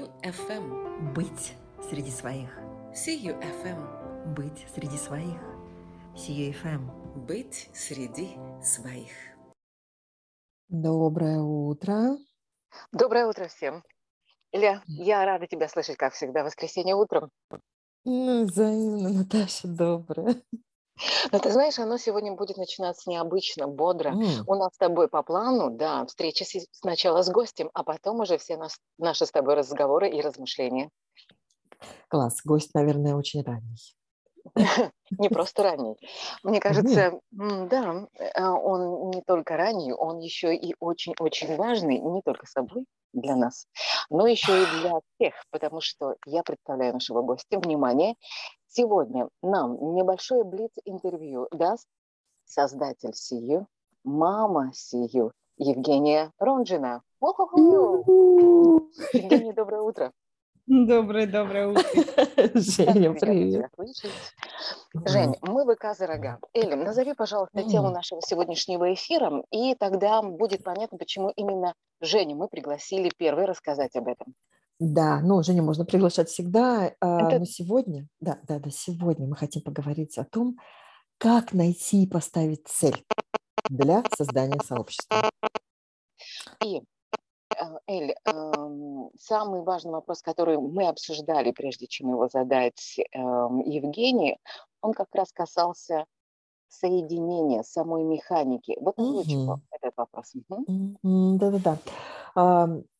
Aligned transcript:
FM. 0.00 1.12
Быть 1.12 1.54
среди 1.90 2.10
своих. 2.10 2.48
CU 2.94 3.38
FM. 3.38 4.34
Быть 4.34 4.66
среди 4.74 4.96
своих. 4.96 5.38
CUFM. 6.14 7.26
Быть 7.26 7.68
среди 7.74 8.30
своих. 8.62 9.12
Доброе 10.68 11.40
утро. 11.40 12.16
Доброе 12.92 13.26
утро 13.26 13.48
всем. 13.48 13.82
Илья, 14.52 14.82
я 14.86 15.26
рада 15.26 15.46
тебя 15.46 15.68
слышать, 15.68 15.98
как 15.98 16.14
всегда, 16.14 16.42
в 16.42 16.46
воскресенье 16.46 16.94
утром. 16.94 17.30
Ну, 18.04 18.44
взаимно, 18.44 19.10
Наташа, 19.10 19.68
доброе. 19.68 20.42
Но 21.32 21.38
ты 21.38 21.50
знаешь, 21.50 21.78
оно 21.78 21.98
сегодня 21.98 22.32
будет 22.32 22.56
начинаться 22.56 23.10
необычно, 23.10 23.66
бодро. 23.68 24.10
М, 24.10 24.22
У 24.46 24.54
нас 24.54 24.74
с 24.74 24.78
тобой 24.78 25.08
по 25.08 25.22
плану, 25.22 25.70
да, 25.70 26.04
встреча 26.06 26.44
с- 26.44 26.66
сначала 26.72 27.22
с 27.22 27.30
гостем, 27.30 27.70
а 27.74 27.82
потом 27.84 28.20
уже 28.20 28.38
все 28.38 28.56
нас- 28.56 28.78
наши 28.98 29.26
с 29.26 29.30
тобой 29.30 29.54
разговоры 29.54 30.08
и 30.10 30.20
размышления. 30.20 30.90
Класс, 32.08 32.40
гость, 32.44 32.74
наверное, 32.74 33.14
очень 33.16 33.42
ранний. 33.42 33.96
Не 35.18 35.28
просто 35.28 35.62
ранний. 35.62 35.96
Мне 36.42 36.60
кажется, 36.60 37.20
да, 37.30 38.06
э, 38.18 38.44
он 38.44 39.10
не 39.10 39.22
только 39.22 39.56
ранний, 39.56 39.92
он 39.92 40.18
еще 40.18 40.54
и 40.54 40.74
очень-очень 40.80 41.56
важный, 41.56 41.98
не 41.98 42.22
только 42.22 42.46
собой 42.46 42.84
для 43.12 43.36
нас, 43.36 43.66
но 44.08 44.26
еще 44.26 44.62
и 44.62 44.66
для 44.80 44.92
всех, 45.16 45.34
потому 45.50 45.80
что 45.82 46.16
я 46.26 46.42
представляю 46.42 46.94
нашего 46.94 47.20
гостя. 47.22 47.58
Внимание, 47.58 48.14
сегодня 48.72 49.28
нам 49.42 49.94
небольшое 49.94 50.44
блиц-интервью 50.44 51.48
даст 51.52 51.86
создатель 52.44 53.14
сию, 53.14 53.66
мама 54.04 54.72
сию, 54.74 55.32
Евгения 55.58 56.32
Ронжина. 56.38 57.02
Евгения, 59.12 59.52
доброе 59.52 59.82
утро. 59.82 60.12
Доброе, 60.66 61.26
доброе 61.26 61.68
утро. 61.68 61.82
Женя, 62.54 63.12
привет. 63.14 63.70
Жень, 65.06 65.34
мы 65.42 65.64
быка 65.64 65.94
за 65.94 66.06
рога. 66.06 66.38
Эллен, 66.54 66.84
назови, 66.84 67.14
пожалуйста, 67.14 67.64
тему 67.64 67.90
нашего 67.90 68.22
сегодняшнего 68.22 68.94
эфира, 68.94 69.42
и 69.50 69.74
тогда 69.74 70.22
будет 70.22 70.62
понятно, 70.62 70.98
почему 70.98 71.30
именно 71.30 71.74
Женю 72.00 72.36
мы 72.36 72.48
пригласили 72.48 73.10
первой 73.16 73.46
рассказать 73.46 73.96
об 73.96 74.08
этом. 74.08 74.34
Да, 74.78 75.20
ну, 75.20 75.42
Женю 75.42 75.62
можно 75.62 75.84
приглашать 75.84 76.28
всегда, 76.28 76.92
а, 77.00 77.28
Это- 77.28 77.38
но 77.38 77.44
сегодня, 77.44 78.08
да, 78.20 78.40
да, 78.48 78.58
да, 78.58 78.70
сегодня 78.70 79.26
мы 79.26 79.36
хотим 79.36 79.62
поговорить 79.62 80.18
о 80.18 80.24
том, 80.24 80.58
как 81.18 81.52
найти 81.52 82.02
и 82.02 82.08
поставить 82.08 82.66
цель 82.66 83.04
для 83.68 84.02
создания 84.16 84.58
сообщества. 84.60 85.30
И, 86.64 86.78
э, 86.78 86.82
Эль, 87.86 88.14
самый 89.18 89.62
важный 89.62 89.92
вопрос, 89.92 90.20
который 90.22 90.58
мы 90.58 90.88
обсуждали, 90.88 91.52
прежде 91.52 91.86
чем 91.86 92.10
его 92.10 92.28
задать 92.28 92.96
Евгении, 93.14 94.38
он 94.80 94.94
как 94.94 95.14
раз 95.14 95.32
касался 95.32 96.06
соединения, 96.72 97.62
самой 97.62 98.04
механики. 98.04 98.76
Вот 98.80 98.96
его, 99.08 99.26
Мгм. 99.28 99.62
этот 99.70 99.92
вопрос. 99.96 100.34
Мгм, 100.66 101.38
Да-да-да. 101.38 101.78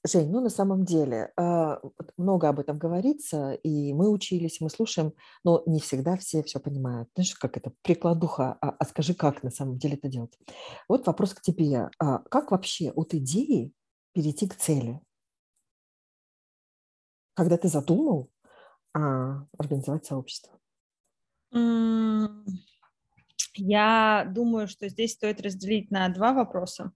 Жень, 0.04 0.30
ну 0.30 0.40
на 0.40 0.50
самом 0.50 0.84
деле 0.84 1.32
а, 1.36 1.80
много 2.16 2.48
об 2.48 2.58
этом 2.58 2.76
говорится, 2.78 3.52
и 3.52 3.92
мы 3.94 4.10
учились, 4.10 4.60
мы 4.60 4.68
слушаем, 4.68 5.12
но 5.44 5.62
не 5.66 5.78
всегда 5.80 6.16
все 6.16 6.42
все 6.42 6.58
понимают. 6.58 7.08
Знаешь, 7.14 7.34
как 7.36 7.56
это 7.56 7.72
прикладуха, 7.82 8.58
а, 8.60 8.70
а 8.78 8.84
скажи, 8.84 9.14
как 9.14 9.42
на 9.44 9.50
самом 9.50 9.78
деле 9.78 9.94
это 9.94 10.08
делать? 10.08 10.36
Вот 10.88 11.06
вопрос 11.06 11.34
к 11.34 11.40
тебе. 11.40 11.88
А 12.00 12.18
Как 12.18 12.50
вообще 12.50 12.90
от 12.90 13.14
идеи 13.14 13.72
перейти 14.12 14.48
к 14.48 14.56
цели? 14.56 15.00
Когда 17.34 17.56
ты 17.58 17.68
задумал 17.68 18.30
а, 18.94 19.46
организовать 19.58 20.06
сообщество? 20.06 20.58
М, 21.54 22.44
Я 23.54 24.26
думаю, 24.30 24.68
что 24.68 24.88
здесь 24.88 25.12
стоит 25.12 25.40
разделить 25.40 25.90
на 25.90 26.08
два 26.08 26.32
вопроса. 26.32 26.92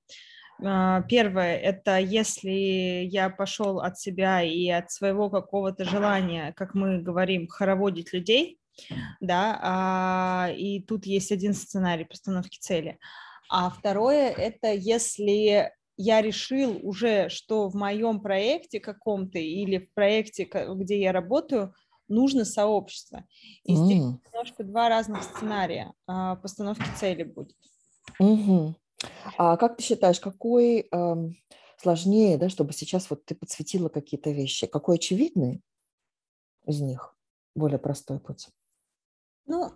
А, 0.63 1.03
Первое– 1.03 1.57
это 1.59 1.99
если 1.99 3.05
я 3.05 3.31
пошел 3.31 3.81
от 3.81 3.99
себя 3.99 4.43
и 4.43 4.69
от 4.69 4.91
своего 4.91 5.31
какого-то 5.31 5.85
желания, 5.85 6.53
как 6.57 6.75
мы 6.75 7.01
говорим, 7.01 7.47
хороводить 7.49 8.13
людей, 8.13 8.59
да, 9.21 9.59
а, 9.63 10.51
и 10.55 10.81
тут 10.81 11.07
есть 11.07 11.33
один 11.33 11.55
сценарий 11.55 12.05
постановки 12.05 12.59
цели. 12.59 12.99
А 13.49 13.71
второе– 13.71 14.31
это 14.37 14.73
если 14.73 15.73
я 15.97 16.21
решил 16.21 16.79
уже, 16.83 17.29
что 17.31 17.69
в 17.69 17.75
моем 17.75 18.21
проекте 18.21 18.81
каком-то 18.81 19.39
или 19.39 19.79
в 19.79 19.95
проекте, 19.95 20.49
где 20.75 21.01
я 21.01 21.13
работаю, 21.13 21.75
нужно 22.09 22.45
сообщество. 22.45 23.25
И 23.65 23.75
здесь 23.77 24.03
М, 24.03 24.21
немножко 24.33 24.65
два 24.65 24.89
разных 24.89 25.23
сценария 25.23 25.93
а, 26.07 26.37
постановки 26.37 26.85
цели 26.99 27.25
будет. 27.25 27.57
мгм. 28.19 28.77
А 29.39 29.57
как 29.57 29.77
ты 29.77 29.83
считаешь, 29.83 30.21
какой 30.21 30.89
ам, 30.93 31.37
сложнее, 31.79 32.39
да, 32.39 32.49
чтобы 32.49 32.73
сейчас 32.73 33.11
вот 33.11 33.25
ты 33.25 33.35
подсветила 33.35 33.89
какие-то 33.89 34.31
вещи, 34.31 34.67
какой 34.67 34.97
очевидный 34.97 35.63
из 36.67 36.81
них 36.81 37.17
более 37.55 37.79
простой 37.79 38.21
путь? 38.21 38.49
Ну, 39.47 39.73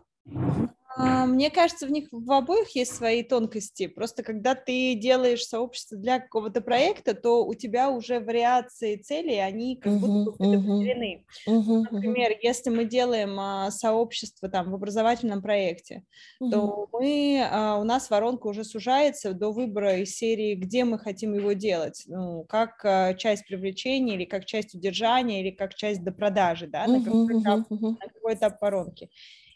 мне 0.97 1.51
кажется, 1.51 1.87
в 1.87 1.91
них 1.91 2.09
в 2.11 2.33
обоих 2.33 2.75
есть 2.75 2.95
свои 2.95 3.23
тонкости. 3.23 3.87
Просто 3.87 4.23
когда 4.23 4.55
ты 4.55 4.95
делаешь 4.95 5.45
сообщество 5.45 5.97
для 5.97 6.19
какого-то 6.19 6.61
проекта, 6.61 7.15
то 7.15 7.45
у 7.47 7.55
тебя 7.55 7.91
уже 7.91 8.21
вариации 8.21 8.97
целей, 8.97 9.39
они 9.39 9.77
как 9.77 9.93
будто 9.95 10.31
бы 10.31 10.33
предопределены. 10.37 11.25
Например, 11.47 12.33
если 12.43 12.71
мы 12.71 12.85
делаем 12.85 13.39
а, 13.39 13.71
сообщество 13.71 14.49
там 14.49 14.71
в 14.71 14.75
образовательном 14.75 15.43
проекте, 15.43 16.05
то 16.51 16.89
мы, 16.93 17.47
а, 17.51 17.79
у 17.79 17.85
нас 17.85 18.11
воронка 18.11 18.47
уже 18.49 18.65
сужается 18.65 19.33
до 19.33 19.53
выбора 19.53 19.99
из 19.99 20.17
серии, 20.17 20.55
где 20.55 20.85
мы 20.85 20.99
хотим 20.99 21.35
его 21.35 21.53
делать, 21.53 22.05
ну, 22.07 22.45
как 22.45 22.85
а, 22.85 23.15
часть 23.15 23.47
привлечения 23.47 24.15
или 24.15 24.25
как 24.25 24.45
часть 24.45 24.75
удержания 24.75 25.41
или 25.41 25.51
как 25.51 25.75
часть 25.75 26.03
до 26.03 26.13
продажи, 26.13 26.67
да, 26.67 26.87
на 26.87 27.03
какой 27.03 27.41
этап, 27.41 27.71
на 27.71 28.09
какой 28.09 28.35
этап 28.35 28.61
воронки. 28.61 29.11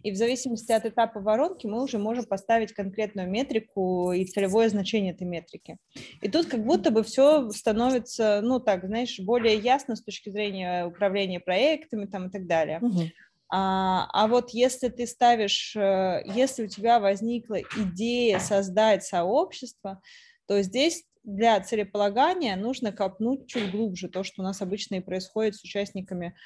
И 0.04 0.12
в 0.12 0.16
зависимости 0.16 0.70
от 0.70 0.84
этапа 0.84 1.19
воронки 1.19 1.66
мы 1.66 1.82
уже 1.82 1.98
можем 1.98 2.26
поставить 2.26 2.75
конкретную 2.75 3.28
метрику 3.28 4.12
и 4.12 4.26
целевое 4.26 4.69
значение 4.69 5.15
этой 5.15 5.26
метрики. 5.26 5.78
И 6.20 6.28
тут 6.28 6.47
как 6.47 6.62
будто 6.62 6.91
бы 6.91 7.03
все 7.03 7.48
становится, 7.50 8.41
ну 8.43 8.60
так, 8.60 8.84
знаешь, 8.84 9.19
более 9.19 9.56
ясно 9.56 9.97
с 9.97 10.03
точки 10.03 10.28
зрения 10.28 10.84
управления 10.84 11.41
проектами 11.41 12.04
там 12.04 12.28
и 12.28 12.31
так 12.31 12.47
далее. 12.47 12.81
Мгм. 12.81 13.10
А, 13.48 14.06
а 14.12 14.28
вот 14.28 14.50
если 14.50 14.88
ты 14.88 15.06
ставишь, 15.06 15.75
э, 15.75 16.22
если 16.34 16.64
у 16.64 16.66
тебя 16.66 17.00
возникла 17.00 17.60
идея 17.60 18.41
создать 18.41 19.04
сообщество, 19.04 20.03
то 20.47 20.60
здесь 20.60 21.04
для 21.24 21.58
целеполагания 21.60 22.54
нужно 22.56 22.92
копнуть 22.92 23.46
чуть 23.48 23.70
глубже, 23.70 24.08
то, 24.08 24.22
что 24.22 24.42
у 24.42 24.44
нас 24.44 24.60
обычно 24.62 24.96
и 24.96 25.00
происходит 25.00 25.56
с 25.56 25.64
участниками, 25.64 26.36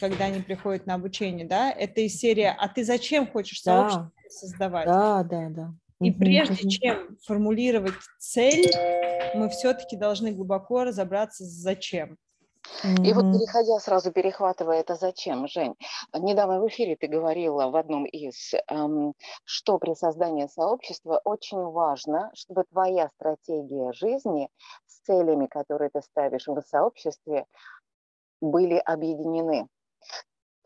когда 0.00 0.26
они 0.26 0.40
приходят 0.40 0.86
на 0.86 0.94
обучение, 0.94 1.46
да, 1.46 1.70
это 1.72 2.00
из 2.00 2.14
серии 2.18 2.44
«А 2.56 2.68
ты 2.68 2.84
зачем 2.84 3.26
хочешь 3.26 3.62
Да. 3.64 3.72
сообщество 3.72 4.10
создавать?» 4.28 4.88
Да, 4.88 5.22
да, 5.24 5.48
да. 5.50 5.74
И 6.00 6.12
прежде 6.12 6.68
чем 6.68 7.16
формулировать 7.26 7.94
цель, 8.18 8.70
мы 9.34 9.48
все-таки 9.48 9.96
должны 9.96 10.30
глубоко 10.32 10.84
разобраться 10.84 11.44
с 11.44 11.48
И 13.02 13.12
вот 13.12 13.26
переходя 13.30 13.78
сразу, 13.80 14.12
перехватывая 14.12 14.80
это 14.80 14.94
зачем, 14.94 15.46
Жень, 15.48 15.74
недавно 16.14 16.60
в 16.60 16.68
эфире 16.68 16.96
ты 16.96 17.06
говорила 17.06 17.70
в 17.70 17.76
одном 17.76 18.04
из, 18.04 18.52
эм, 18.68 19.14
что 19.44 19.78
при 19.78 19.94
создании 19.94 20.46
сообщества 20.46 21.20
очень 21.24 21.62
важно, 21.62 22.30
чтобы 22.34 22.64
твоя 22.64 23.08
стратегия 23.08 23.92
жизни 23.92 24.48
с 24.86 25.00
целями, 25.00 25.46
которые 25.46 25.90
ты 25.90 26.02
ставишь 26.02 26.46
в 26.46 26.60
сообществе, 26.62 27.46
были 28.40 28.76
объединены. 28.76 29.68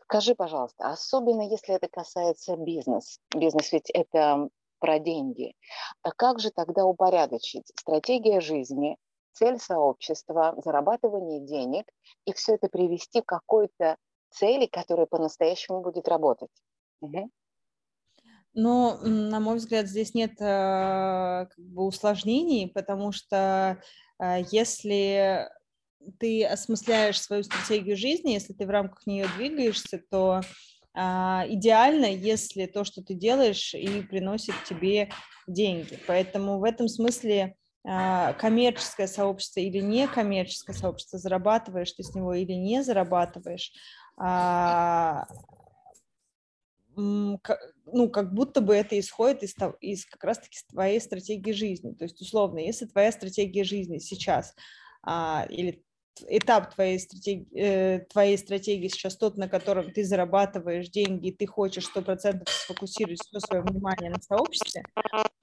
Скажи, 0.03 0.35
пожалуйста, 0.35 0.89
особенно 0.89 1.41
если 1.41 1.75
это 1.75 1.87
касается 1.87 2.55
бизнес, 2.55 3.19
бизнес 3.35 3.71
ведь 3.71 3.89
это 3.89 4.49
про 4.79 4.99
деньги, 4.99 5.55
а 6.03 6.11
как 6.11 6.39
же 6.39 6.51
тогда 6.51 6.85
упорядочить? 6.85 7.71
Стратегия 7.79 8.41
жизни, 8.41 8.97
цель 9.33 9.59
сообщества, 9.59 10.55
зарабатывание 10.63 11.39
денег 11.39 11.85
и 12.25 12.33
все 12.33 12.55
это 12.55 12.69
привести 12.69 13.21
к 13.21 13.25
какой-то 13.25 13.97
цели, 14.29 14.65
которая 14.67 15.05
по-настоящему 15.05 15.81
будет 15.81 16.07
работать? 16.07 16.51
Но, 18.53 18.99
м, 19.03 19.29
на 19.29 19.39
мой 19.39 19.57
взгляд, 19.57 19.87
здесь 19.87 20.13
нет 20.13 20.33
э, 20.39 21.47
как 21.49 21.57
бы 21.57 21.85
усложнений, 21.85 22.71
потому 22.73 23.11
что 23.11 23.81
э, 24.19 24.41
если 24.51 25.49
ты 26.19 26.45
осмысляешь 26.45 27.19
свою 27.19 27.43
стратегию 27.43 27.97
жизни, 27.97 28.31
если 28.31 28.53
ты 28.53 28.65
в 28.65 28.69
рамках 28.69 29.05
нее 29.07 29.27
двигаешься, 29.37 30.01
то 30.11 30.41
а, 30.95 31.45
идеально, 31.47 32.05
если 32.05 32.65
то, 32.65 32.83
что 32.83 33.01
ты 33.01 33.13
делаешь, 33.13 33.73
и 33.73 34.01
приносит 34.01 34.55
тебе 34.67 35.09
деньги. 35.47 35.97
Поэтому 36.07 36.59
в 36.59 36.63
этом 36.63 36.87
смысле 36.87 37.41
а, 37.43 37.62
коммерческое 37.83 39.07
сообщество 39.07 39.59
или 39.59 39.79
некоммерческое 39.79 40.75
сообщество, 40.75 41.19
зарабатываешь 41.19 41.91
ты 41.91 42.03
с 42.03 42.15
него 42.15 42.33
или 42.33 42.53
не 42.53 42.81
зарабатываешь, 42.81 43.73
а, 44.17 45.25
ну, 46.95 47.39
как 48.09 48.33
будто 48.33 48.61
бы 48.61 48.75
это 48.75 48.99
исходит 48.99 49.43
из, 49.43 49.55
из 49.81 50.05
как 50.05 50.23
раз-таки 50.23 50.59
твоей 50.69 51.01
стратегии 51.01 51.51
жизни. 51.51 51.93
То 51.93 52.05
есть, 52.05 52.21
условно, 52.21 52.59
если 52.59 52.85
твоя 52.85 53.11
стратегия 53.11 53.63
жизни 53.63 53.97
сейчас 53.97 54.55
а, 55.01 55.45
или 55.49 55.83
этап 56.27 56.75
твоей 56.75 56.99
стратегии, 56.99 57.47
э, 57.55 57.99
твоей 58.01 58.37
стратегии 58.37 58.87
сейчас 58.87 59.17
тот, 59.17 59.37
на 59.37 59.49
котором 59.49 59.91
ты 59.91 60.03
зарабатываешь 60.03 60.89
деньги, 60.89 61.29
и 61.29 61.35
ты 61.35 61.47
хочешь 61.47 61.85
сто 61.85 62.01
процентов 62.01 62.49
сфокусировать 62.49 63.21
все 63.21 63.39
свое 63.39 63.63
внимание 63.63 64.11
на 64.11 64.21
сообществе, 64.21 64.83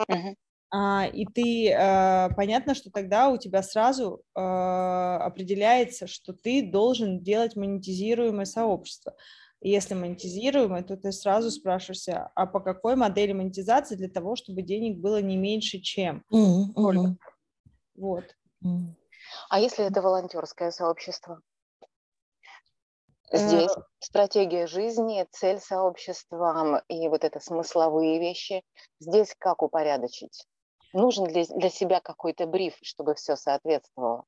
uh-huh. 0.09 0.37
А, 0.73 1.07
и 1.13 1.27
ты, 1.27 1.73
а, 1.73 2.31
понятно, 2.37 2.75
что 2.75 2.91
тогда 2.91 3.29
у 3.29 3.37
тебя 3.39 3.63
сразу 3.63 4.23
а, 4.35 5.17
определяется, 5.19 6.07
что 6.07 6.33
ты 6.33 6.63
должен 6.63 7.21
делать 7.21 7.57
монетизируемое 7.57 8.45
сообщество. 8.45 9.15
И 9.61 9.71
если 9.71 9.95
монетизируемое, 9.95 10.83
то 10.83 10.97
ты 10.97 11.13
сразу 11.13 11.51
спрашиваешься, 11.51 12.31
а 12.35 12.47
по 12.47 12.61
какой 12.61 12.97
модели 12.97 13.33
монетизации 13.33 13.97
для 13.97 14.09
того, 14.09 14.37
чтобы 14.37 14.63
денег 14.63 14.99
было 14.99 15.21
не 15.21 15.37
меньше, 15.37 15.81
чем? 15.81 16.25
Mm-hmm. 16.33 17.17
Вот. 17.97 18.25
Mm-hmm. 18.65 18.95
А 19.51 19.61
если 19.61 19.85
это 19.85 20.01
волонтерское 20.01 20.71
сообщество? 20.71 21.43
Здесь 23.33 23.71
э, 23.77 23.81
стратегия 24.01 24.67
жизни, 24.67 25.27
цель 25.31 25.61
сообщества 25.61 26.83
и 26.89 27.09
вот 27.09 27.23
это 27.25 27.39
смысловые 27.39 28.19
вещи. 28.19 28.65
Здесь 28.99 29.35
как 29.39 29.63
упорядочить? 29.63 30.47
Нужен 30.93 31.27
ли 31.27 31.47
для 31.57 31.71
себя 31.71 32.01
какой-то 32.01 32.47
бриф, 32.47 32.77
чтобы 32.83 33.15
все 33.15 33.37
соответствовало? 33.37 34.25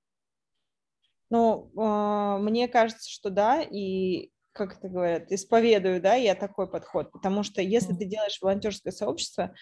Ну, 1.31 1.71
э, 1.77 2.39
мне 2.43 2.69
кажется, 2.69 3.11
что 3.11 3.31
да, 3.31 3.63
и 3.63 4.31
как 4.53 4.77
это 4.77 4.89
говорят, 4.89 5.33
исповедую, 5.33 6.01
да, 6.01 6.15
я 6.15 6.35
такой 6.35 6.71
подход, 6.71 7.11
потому 7.11 7.43
что 7.43 7.63
если 7.63 7.95
ты 7.95 8.05
делаешь 8.05 8.39
волонтерское 8.41 8.93
сообщество, 8.93 9.55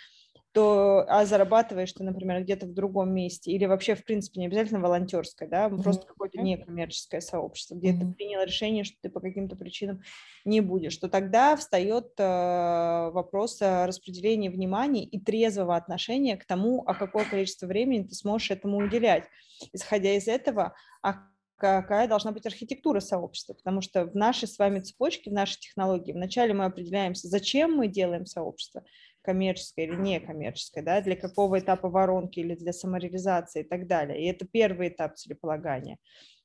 то 0.52 1.04
а 1.08 1.24
зарабатываешь 1.26 1.92
ты, 1.92 2.02
например, 2.02 2.42
где-то 2.42 2.66
в 2.66 2.74
другом 2.74 3.14
месте, 3.14 3.52
или 3.52 3.66
вообще, 3.66 3.94
в 3.94 4.04
принципе, 4.04 4.40
не 4.40 4.46
обязательно 4.46 4.80
волонтерское, 4.80 5.48
да, 5.48 5.68
mm-hmm. 5.68 5.82
просто 5.82 6.06
какое-то 6.06 6.38
некоммерческое 6.38 7.20
сообщество, 7.20 7.76
где 7.76 7.92
mm-hmm. 7.92 7.98
ты 7.98 8.12
принял 8.14 8.42
решение, 8.42 8.82
что 8.82 8.96
ты 9.00 9.10
по 9.10 9.20
каким-то 9.20 9.54
причинам 9.54 10.02
не 10.44 10.60
будешь, 10.60 10.96
то 10.96 11.08
тогда 11.08 11.54
встает 11.54 12.12
э, 12.18 13.10
вопрос 13.12 13.58
распределения 13.60 14.50
внимания 14.50 15.04
и 15.04 15.20
трезвого 15.20 15.76
отношения 15.76 16.36
к 16.36 16.44
тому, 16.44 16.82
а 16.86 16.94
какое 16.94 17.24
количество 17.24 17.66
времени 17.66 18.02
ты 18.02 18.14
сможешь 18.14 18.50
этому 18.50 18.78
уделять. 18.78 19.24
Исходя 19.72 20.14
из 20.14 20.26
этого, 20.26 20.74
а 21.02 21.30
какая 21.60 22.08
должна 22.08 22.32
быть 22.32 22.46
архитектура 22.46 23.00
сообщества, 23.00 23.52
потому 23.52 23.82
что 23.82 24.06
в 24.06 24.14
нашей 24.14 24.48
с 24.48 24.58
вами 24.58 24.80
цепочке, 24.80 25.30
в 25.30 25.34
нашей 25.34 25.60
технологии 25.60 26.12
вначале 26.12 26.54
мы 26.54 26.64
определяемся, 26.64 27.28
зачем 27.28 27.74
мы 27.74 27.86
делаем 27.86 28.24
сообщество, 28.24 28.82
коммерческое 29.22 29.86
или 29.86 29.96
некоммерческое, 29.96 30.82
да, 30.82 31.00
для 31.00 31.16
какого 31.16 31.58
этапа 31.58 31.88
воронки 31.88 32.40
или 32.40 32.54
для 32.54 32.72
самореализации 32.72 33.60
и 33.60 33.68
так 33.68 33.86
далее. 33.86 34.22
И 34.22 34.26
это 34.26 34.46
первый 34.46 34.88
этап 34.88 35.16
целеполагания. 35.16 35.98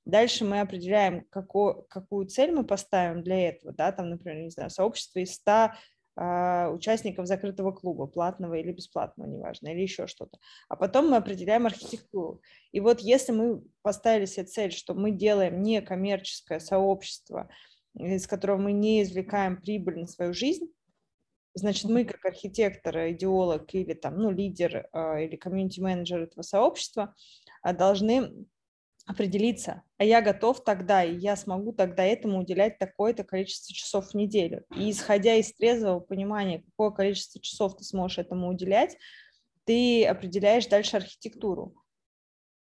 Дальше 0.06 0.46
мы 0.46 0.62
определяем, 0.62 1.26
какую, 1.32 1.86
какую 1.90 2.28
цель 2.28 2.52
мы 2.52 2.64
поставим 2.64 3.24
для 3.24 3.50
этого, 3.50 3.74
да, 3.74 3.92
там, 3.92 4.10
например, 4.10 4.44
не 4.44 4.52
знаю, 4.52 4.70
сообщество 4.70 5.20
из 5.20 5.34
100 5.34 5.52
э, 5.52 5.70
а, 6.18 6.70
участников 6.70 7.26
закрытого 7.26 7.72
клуба, 7.72 8.06
платного 8.06 8.54
или 8.54 8.72
бесплатного, 8.72 9.28
неважно, 9.28 9.70
или 9.70 9.82
еще 9.82 10.06
что-то. 10.06 10.38
А 10.70 10.76
потом 10.76 11.10
мы 11.10 11.18
определяем 11.18 11.66
архитектуру. 11.66 12.42
И 12.72 12.80
вот 12.82 13.00
если 13.00 13.32
мы 13.32 13.64
поставили 13.82 14.26
себе 14.26 14.46
цель, 14.46 14.72
что 14.72 14.94
мы 14.94 15.10
делаем 15.10 15.64
некоммерческое 15.64 16.60
сообщество, 16.60 17.50
из 17.96 18.28
которого 18.28 18.58
мы 18.58 18.74
не 18.74 19.02
извлекаем 19.02 19.60
прибыль 19.60 20.02
на 20.02 20.08
свою 20.08 20.34
жизнь, 20.36 20.68
Значит, 21.58 21.86
мы 21.86 22.04
как 22.04 22.26
архитектор, 22.26 23.12
идеолог 23.12 23.74
или 23.74 23.94
там, 23.94 24.18
ну, 24.18 24.30
лидер 24.30 24.90
э, 24.92 25.26
или 25.26 25.38
комьюнити-менеджер 25.38 26.24
этого 26.24 26.42
сообщества 26.42 27.16
э, 27.64 27.74
должны 27.74 28.46
определиться, 29.06 29.84
а 29.98 30.04
я 30.04 30.22
готов 30.22 30.64
тогда, 30.64 31.04
и 31.04 31.16
я 31.16 31.36
смогу 31.36 31.72
тогда 31.72 32.04
этому 32.04 32.40
уделять 32.40 32.78
такое-то 32.78 33.24
количество 33.24 33.74
часов 33.74 34.10
в 34.10 34.14
неделю. 34.16 34.66
И 34.76 34.92
исходя 34.92 35.36
из 35.36 35.54
трезвого 35.54 36.02
понимания, 36.02 36.64
какое 36.64 36.92
количество 36.92 37.40
часов 37.40 37.78
ты 37.78 37.84
сможешь 37.86 38.18
этому 38.18 38.50
уделять, 38.50 38.98
ты 39.64 40.06
определяешь 40.06 40.68
дальше 40.68 40.98
архитектуру 40.98 41.85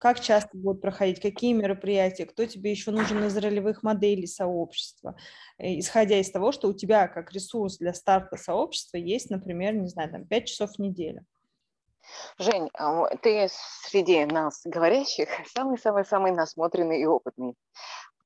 как 0.02 0.20
часто 0.20 0.58
будут 0.58 0.82
проходить, 0.82 1.22
какие 1.22 1.54
мероприятия, 1.54 2.26
кто 2.26 2.48
тебе 2.48 2.72
еще 2.72 2.90
нужен 2.90 3.24
из 3.24 3.38
ролевых 3.38 3.84
моделей 3.84 4.26
сообщества, 4.26 5.16
э, 5.60 5.78
исходя 5.78 6.18
из 6.18 6.32
того, 6.32 6.52
что 6.52 6.70
у 6.70 6.74
тебя 6.74 7.08
как 7.08 7.32
ресурс 7.32 7.78
для 7.78 7.94
старта 7.94 8.36
сообщества 8.36 8.98
есть, 8.98 9.30
например, 9.30 9.76
не 9.76 9.88
знаю, 9.88 10.10
там 10.10 10.26
5 10.26 10.48
часов 10.48 10.72
в 10.72 10.80
неделю. 10.80 11.24
Жень, 12.40 12.72
а 12.74 13.16
ты 13.18 13.48
среди 13.52 14.26
нас 14.26 14.62
говорящих 14.66 15.30
самый-самый-самый 15.56 16.32
насмотренный 16.32 17.00
и 17.00 17.06
опытный. 17.06 17.54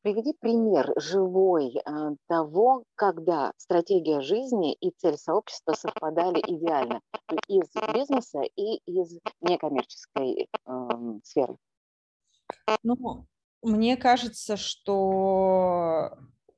Приведи 0.06 0.34
пример 0.34 0.94
живой 0.98 1.81
а, 1.84 2.12
того, 2.28 2.84
когда 2.94 3.54
стратегия 3.57 4.22
жизни 4.22 4.75
и 4.75 4.92
цель 4.92 5.18
сообщества 5.18 5.74
совпадали 5.74 6.40
идеально 6.46 7.02
из 7.48 7.72
бизнеса 7.92 8.42
и 8.56 8.75
из 8.86 9.18
некоммерческой 9.42 10.48
э, 10.48 10.72
сферы. 11.24 11.57
Ну, 12.84 13.25
мне 13.63 13.98
кажется, 13.98 14.57
что 14.57 16.12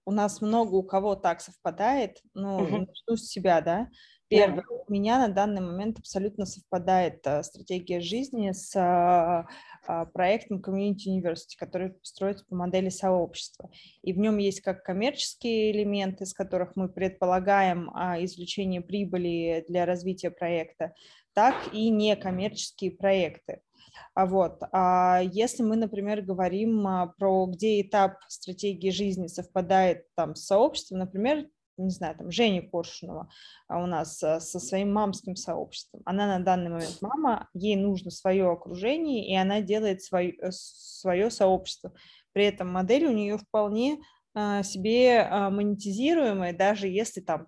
у 0.04 0.12
нас 0.12 0.42
много 0.42 0.76
у 0.76 0.84
кого 0.84 1.16
так 1.16 1.40
совпадает. 1.40 2.18
Ну, 2.34 2.58
угу. 2.58 2.78
начну 2.80 3.16
с 3.16 3.30
себя, 3.30 3.62
да. 3.62 3.88
Первое, 4.30 4.66
да. 4.68 4.76
у 4.88 4.92
меня 4.92 5.20
на 5.20 5.34
данный 5.34 5.62
момент 5.62 6.00
абсолютно 6.00 6.46
совпадает 6.46 7.26
а, 7.26 7.44
стратегия 7.44 8.02
жизни 8.02 8.52
с 8.52 8.76
а, 8.76 9.48
а, 9.86 10.06
проектом 10.06 10.60
Community 10.60 11.08
University, 11.08 11.56
который 11.58 11.96
строится 12.02 12.46
по 12.46 12.56
модели 12.56 12.90
сообщества. 12.90 13.70
И 14.02 14.12
в 14.12 14.18
нем 14.18 14.38
есть 14.38 14.62
как 14.62 14.84
коммерческие 14.84 15.72
элементы, 15.72 16.26
из 16.26 16.34
которых 16.34 16.76
мы 16.76 16.90
предполагаем 16.90 17.90
а, 17.94 18.22
извлечение 18.24 18.82
прибыли 18.82 19.64
для 19.70 19.86
развития 19.86 20.30
проекта, 20.30 20.94
так 21.34 21.56
и 21.72 21.90
некоммерческие 21.90 22.92
проекты. 22.92 23.62
А 24.14 24.26
вот, 24.26 24.62
а 24.74 25.22
если 25.24 25.64
мы, 25.64 25.76
например, 25.76 26.22
говорим 26.22 26.86
про 27.18 27.46
где 27.46 27.82
этап 27.82 28.18
стратегии 28.28 28.90
жизни 28.90 29.28
совпадает 29.28 30.06
там 30.16 30.36
с 30.36 30.46
сообществом, 30.46 31.00
например, 31.00 31.48
не 31.78 31.90
знаю, 31.90 32.16
там, 32.18 32.32
Женя 32.32 32.62
Коршунова 32.62 33.30
а 33.68 33.82
у 33.82 33.86
нас 33.86 34.18
со 34.18 34.40
своим 34.40 34.94
мамским 34.94 35.36
сообществом. 35.36 36.02
Она 36.06 36.28
на 36.38 36.44
данный 36.44 36.70
момент 36.70 36.98
мама, 37.02 37.50
ей 37.54 37.76
нужно 37.76 38.12
свое 38.12 38.50
окружение, 38.50 39.28
и 39.30 39.36
она 39.36 39.62
делает 39.62 40.02
свое, 40.04 40.36
э, 40.42 40.52
свое 40.52 41.30
сообщество. 41.30 41.94
При 42.34 42.46
этом 42.46 42.72
модель 42.72 43.06
у 43.06 43.14
нее 43.14 43.38
вполне 43.38 44.00
себе 44.62 45.28
монетизируемая, 45.50 46.56
даже 46.56 46.88
если 46.88 47.22
там 47.22 47.48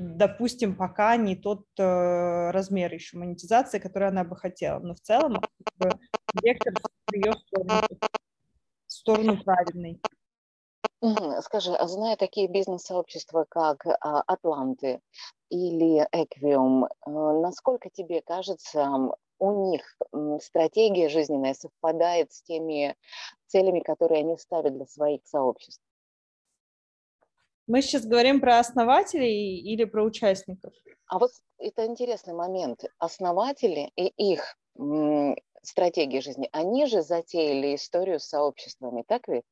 допустим, 0.00 0.76
пока 0.76 1.16
не 1.16 1.36
тот 1.36 1.66
э, 1.78 2.50
размер 2.50 2.92
еще 2.92 3.18
монетизации, 3.18 3.78
который 3.78 4.08
она 4.08 4.24
бы 4.24 4.36
хотела. 4.36 4.78
Но 4.78 4.94
в 4.94 5.00
целом 5.00 5.40
вектор 6.42 6.74
в 7.06 7.14
ее 7.14 7.32
сторону, 7.32 7.82
в 8.86 8.92
сторону 8.92 9.42
правильный. 9.42 10.00
Скажи, 11.40 11.72
а 11.72 11.88
зная 11.88 12.16
такие 12.16 12.46
бизнес-сообщества, 12.46 13.46
как 13.48 13.86
а, 13.86 14.20
Атланты 14.26 15.00
или 15.48 16.06
Эквиум, 16.12 16.84
э, 16.84 16.88
насколько 17.06 17.88
тебе 17.88 18.20
кажется, 18.20 18.86
у 19.38 19.70
них 19.70 19.82
стратегия 20.42 21.08
жизненная 21.08 21.54
совпадает 21.54 22.32
с 22.32 22.42
теми 22.42 22.94
целями, 23.46 23.80
которые 23.80 24.20
они 24.20 24.36
ставят 24.36 24.74
для 24.74 24.86
своих 24.86 25.22
сообществ? 25.24 25.82
Мы 27.66 27.80
сейчас 27.80 28.04
говорим 28.04 28.40
про 28.40 28.58
основателей 28.58 29.58
или 29.58 29.84
про 29.84 30.04
участников? 30.04 30.74
А 31.06 31.18
вот 31.18 31.30
это 31.56 31.86
интересный 31.86 32.34
момент. 32.34 32.84
Основатели 32.98 33.90
и 33.96 34.32
их 34.32 34.58
стратегии 35.62 36.20
жизни, 36.20 36.48
они 36.52 36.86
же 36.86 37.00
затеяли 37.00 37.74
историю 37.74 38.20
с 38.20 38.24
сообществами, 38.24 39.02
так 39.06 39.28
ведь? 39.28 39.44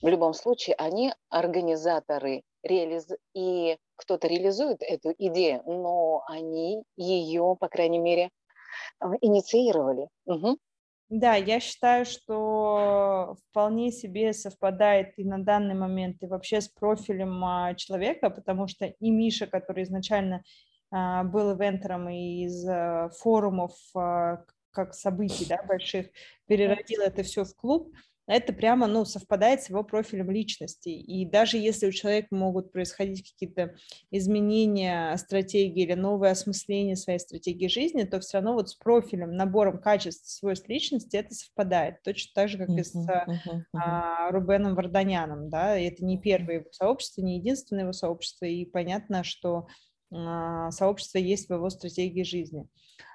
В 0.00 0.06
любом 0.06 0.32
случае, 0.32 0.76
они 0.76 1.12
организаторы, 1.28 2.42
реализ... 2.62 3.08
и 3.34 3.78
кто-то 3.96 4.28
реализует 4.28 4.82
эту 4.82 5.12
идею, 5.18 5.62
но 5.66 6.22
они 6.28 6.84
ее, 6.96 7.56
по 7.58 7.68
крайней 7.68 7.98
мере, 7.98 8.30
инициировали. 9.20 10.08
Угу. 10.26 10.58
Да, 11.10 11.34
я 11.36 11.58
считаю, 11.58 12.04
что 12.04 13.36
вполне 13.48 13.90
себе 13.90 14.34
совпадает 14.34 15.18
и 15.18 15.24
на 15.24 15.42
данный 15.42 15.74
момент, 15.74 16.22
и 16.22 16.26
вообще 16.26 16.60
с 16.60 16.68
профилем 16.68 17.42
а, 17.42 17.74
человека, 17.74 18.28
потому 18.28 18.68
что 18.68 18.84
и 18.84 19.10
Миша, 19.10 19.46
который 19.46 19.84
изначально 19.84 20.42
а, 20.90 21.24
был 21.24 21.56
ивентером 21.56 22.10
из 22.10 22.68
а, 22.68 23.08
форумов, 23.08 23.72
как 23.94 24.92
событий, 24.92 25.46
да, 25.46 25.62
больших, 25.62 26.08
переродил 26.46 27.00
это 27.00 27.22
все 27.22 27.44
в 27.44 27.56
клуб, 27.56 27.90
это 28.28 28.52
прямо, 28.52 28.86
ну, 28.86 29.06
совпадает 29.06 29.62
с 29.62 29.70
его 29.70 29.82
профилем 29.82 30.30
личности. 30.30 30.90
И 30.90 31.24
даже 31.24 31.56
если 31.56 31.86
у 31.86 31.92
человека 31.92 32.28
могут 32.30 32.72
происходить 32.72 33.28
какие-то 33.28 33.74
изменения 34.10 35.16
стратегии 35.16 35.84
или 35.84 35.94
новое 35.94 36.32
осмысление 36.32 36.94
своей 36.94 37.18
стратегии 37.18 37.68
жизни, 37.68 38.04
то 38.04 38.20
все 38.20 38.36
равно 38.36 38.52
вот 38.52 38.68
с 38.68 38.74
профилем, 38.74 39.34
набором 39.34 39.80
качеств, 39.80 40.28
свойств 40.28 40.68
личности 40.68 41.16
это 41.16 41.34
совпадает. 41.34 42.02
Точно 42.02 42.30
так 42.34 42.50
же, 42.50 42.58
как 42.58 42.68
и 42.68 42.82
с 42.82 42.94
А, 43.74 44.30
Рубеном 44.30 44.74
Варданяном, 44.74 45.48
да, 45.48 45.78
и 45.78 45.86
это 45.86 46.04
не 46.04 46.20
первое 46.20 46.56
его 46.56 46.66
сообщество, 46.70 47.22
не 47.22 47.38
единственное 47.38 47.84
его 47.84 47.92
сообщество, 47.92 48.44
и 48.44 48.66
понятно, 48.66 49.24
что 49.24 49.68
а, 50.12 50.70
сообщество 50.70 51.18
есть 51.18 51.48
в 51.48 51.54
его 51.54 51.70
стратегии 51.70 52.22
жизни. 52.22 52.68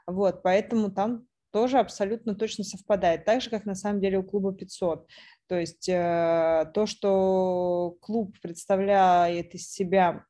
Вот, 0.08 0.42
поэтому 0.42 0.92
там 0.92 1.28
тоже 1.54 1.78
абсолютно 1.78 2.36
точно 2.36 2.64
совпадает, 2.64 3.24
так 3.26 3.42
же, 3.42 3.50
как 3.50 3.66
на 3.66 3.76
самом 3.76 4.02
деле 4.02 4.18
у 4.18 4.24
клуба 4.24 4.54
500. 4.54 5.08
То 5.48 5.56
есть 5.60 5.88
э, 5.88 6.66
то, 6.74 6.86
что 6.88 7.96
клуб 8.02 8.36
представляет 8.42 9.54
из 9.54 9.72
себя 9.72 10.26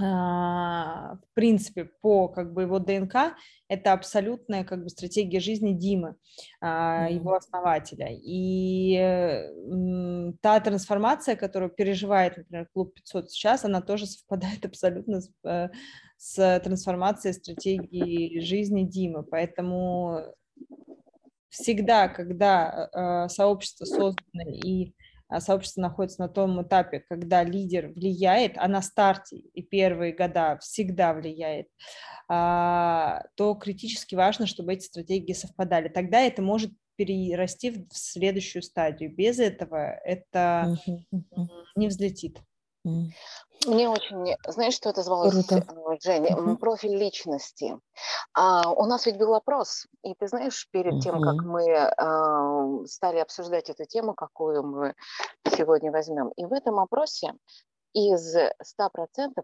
а, 0.00 1.14
в 1.14 1.34
принципе, 1.34 1.84
по 1.84 2.26
как 2.26 2.52
бы 2.52 2.62
его 2.62 2.80
ДНК, 2.80 3.36
это 3.68 3.92
абсолютная 3.92 4.64
как 4.64 4.82
бы 4.82 4.88
стратегия 4.88 5.38
жизни 5.38 5.72
Димы, 5.72 6.16
mm-hmm. 6.62 7.12
его 7.12 7.34
основателя. 7.34 8.08
И 8.10 8.96
та 10.42 10.58
трансформация, 10.58 11.36
которую 11.36 11.70
переживает, 11.70 12.36
например, 12.36 12.68
клуб 12.72 12.94
500 12.94 13.30
сейчас, 13.30 13.64
она 13.64 13.80
тоже 13.80 14.06
совпадает 14.06 14.64
абсолютно 14.64 15.20
с, 15.20 15.30
э, 15.44 15.68
с 16.16 16.60
трансформацией 16.60 17.34
стратегии 17.34 18.40
жизни 18.40 18.84
Димы. 18.84 19.22
Поэтому 19.22 20.34
всегда, 21.48 22.08
когда 22.08 22.88
э, 22.92 23.28
сообщество 23.28 23.84
создано 23.84 24.50
и 24.50 24.94
а 25.28 25.40
сообщество 25.40 25.80
находится 25.80 26.20
на 26.20 26.28
том 26.28 26.62
этапе, 26.62 27.00
когда 27.00 27.42
лидер 27.42 27.88
влияет, 27.88 28.56
а 28.56 28.68
на 28.68 28.82
старте 28.82 29.38
и 29.38 29.62
первые 29.62 30.12
года 30.12 30.58
всегда 30.60 31.14
влияет, 31.14 31.68
а, 32.28 33.22
то 33.34 33.54
критически 33.54 34.14
важно, 34.14 34.46
чтобы 34.46 34.74
эти 34.74 34.84
стратегии 34.84 35.32
совпадали. 35.32 35.88
Тогда 35.88 36.20
это 36.20 36.42
может 36.42 36.72
перерасти 36.96 37.70
в 37.70 37.96
следующую 37.96 38.62
стадию. 38.62 39.14
Без 39.14 39.38
этого 39.38 39.98
это 40.04 40.76
не 41.74 41.88
взлетит. 41.88 42.38
Мне 43.66 43.88
очень, 43.88 44.36
знаешь, 44.46 44.74
что 44.74 44.90
это 44.90 45.02
звалось, 45.02 45.32
Круто. 45.32 45.56
Э, 45.56 45.96
Женя? 46.02 46.36
Угу. 46.36 46.56
Профиль 46.56 46.96
личности. 46.96 47.78
А, 48.34 48.70
у 48.70 48.84
нас 48.84 49.06
ведь 49.06 49.16
был 49.16 49.34
опрос, 49.34 49.86
и 50.02 50.14
ты 50.14 50.28
знаешь, 50.28 50.68
перед 50.70 50.94
угу. 50.94 51.00
тем, 51.00 51.22
как 51.22 51.36
мы 51.44 51.74
а, 51.74 52.84
стали 52.86 53.18
обсуждать 53.18 53.70
эту 53.70 53.84
тему, 53.86 54.14
какую 54.14 54.62
мы 54.64 54.94
сегодня 55.56 55.90
возьмем, 55.90 56.28
и 56.36 56.44
в 56.44 56.52
этом 56.52 56.78
опросе 56.78 57.32
из 57.94 58.36
100% 58.36 58.50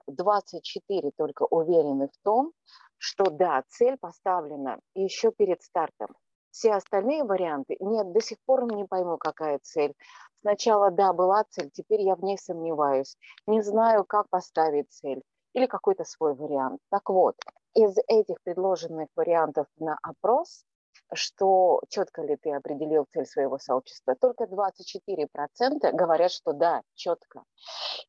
24 0.06 1.10
только 1.16 1.44
уверены 1.44 2.08
в 2.08 2.24
том, 2.24 2.52
что 2.98 3.24
да, 3.30 3.62
цель 3.68 3.96
поставлена 3.98 4.80
еще 4.94 5.30
перед 5.30 5.62
стартом. 5.62 6.08
Все 6.50 6.72
остальные 6.72 7.24
варианты, 7.24 7.76
нет, 7.78 8.12
до 8.12 8.20
сих 8.20 8.38
пор 8.44 8.64
не 8.64 8.84
пойму, 8.84 9.16
какая 9.18 9.60
цель. 9.62 9.94
Сначала, 10.40 10.90
да, 10.90 11.12
была 11.12 11.44
цель, 11.44 11.70
теперь 11.72 12.00
я 12.02 12.16
в 12.16 12.22
ней 12.22 12.38
сомневаюсь. 12.38 13.16
Не 13.46 13.62
знаю, 13.62 14.04
как 14.04 14.28
поставить 14.30 14.90
цель 14.90 15.22
или 15.52 15.66
какой-то 15.66 16.04
свой 16.04 16.34
вариант. 16.34 16.80
Так 16.90 17.10
вот, 17.10 17.36
из 17.74 17.96
этих 18.08 18.36
предложенных 18.42 19.08
вариантов 19.16 19.66
на 19.78 19.98
опрос, 20.02 20.64
что 21.12 21.80
четко 21.88 22.22
ли 22.22 22.36
ты 22.36 22.52
определил 22.52 23.06
цель 23.12 23.26
своего 23.26 23.58
сообщества, 23.58 24.14
только 24.14 24.44
24% 24.44 25.92
говорят, 25.92 26.30
что 26.30 26.52
да, 26.52 26.82
четко. 26.94 27.44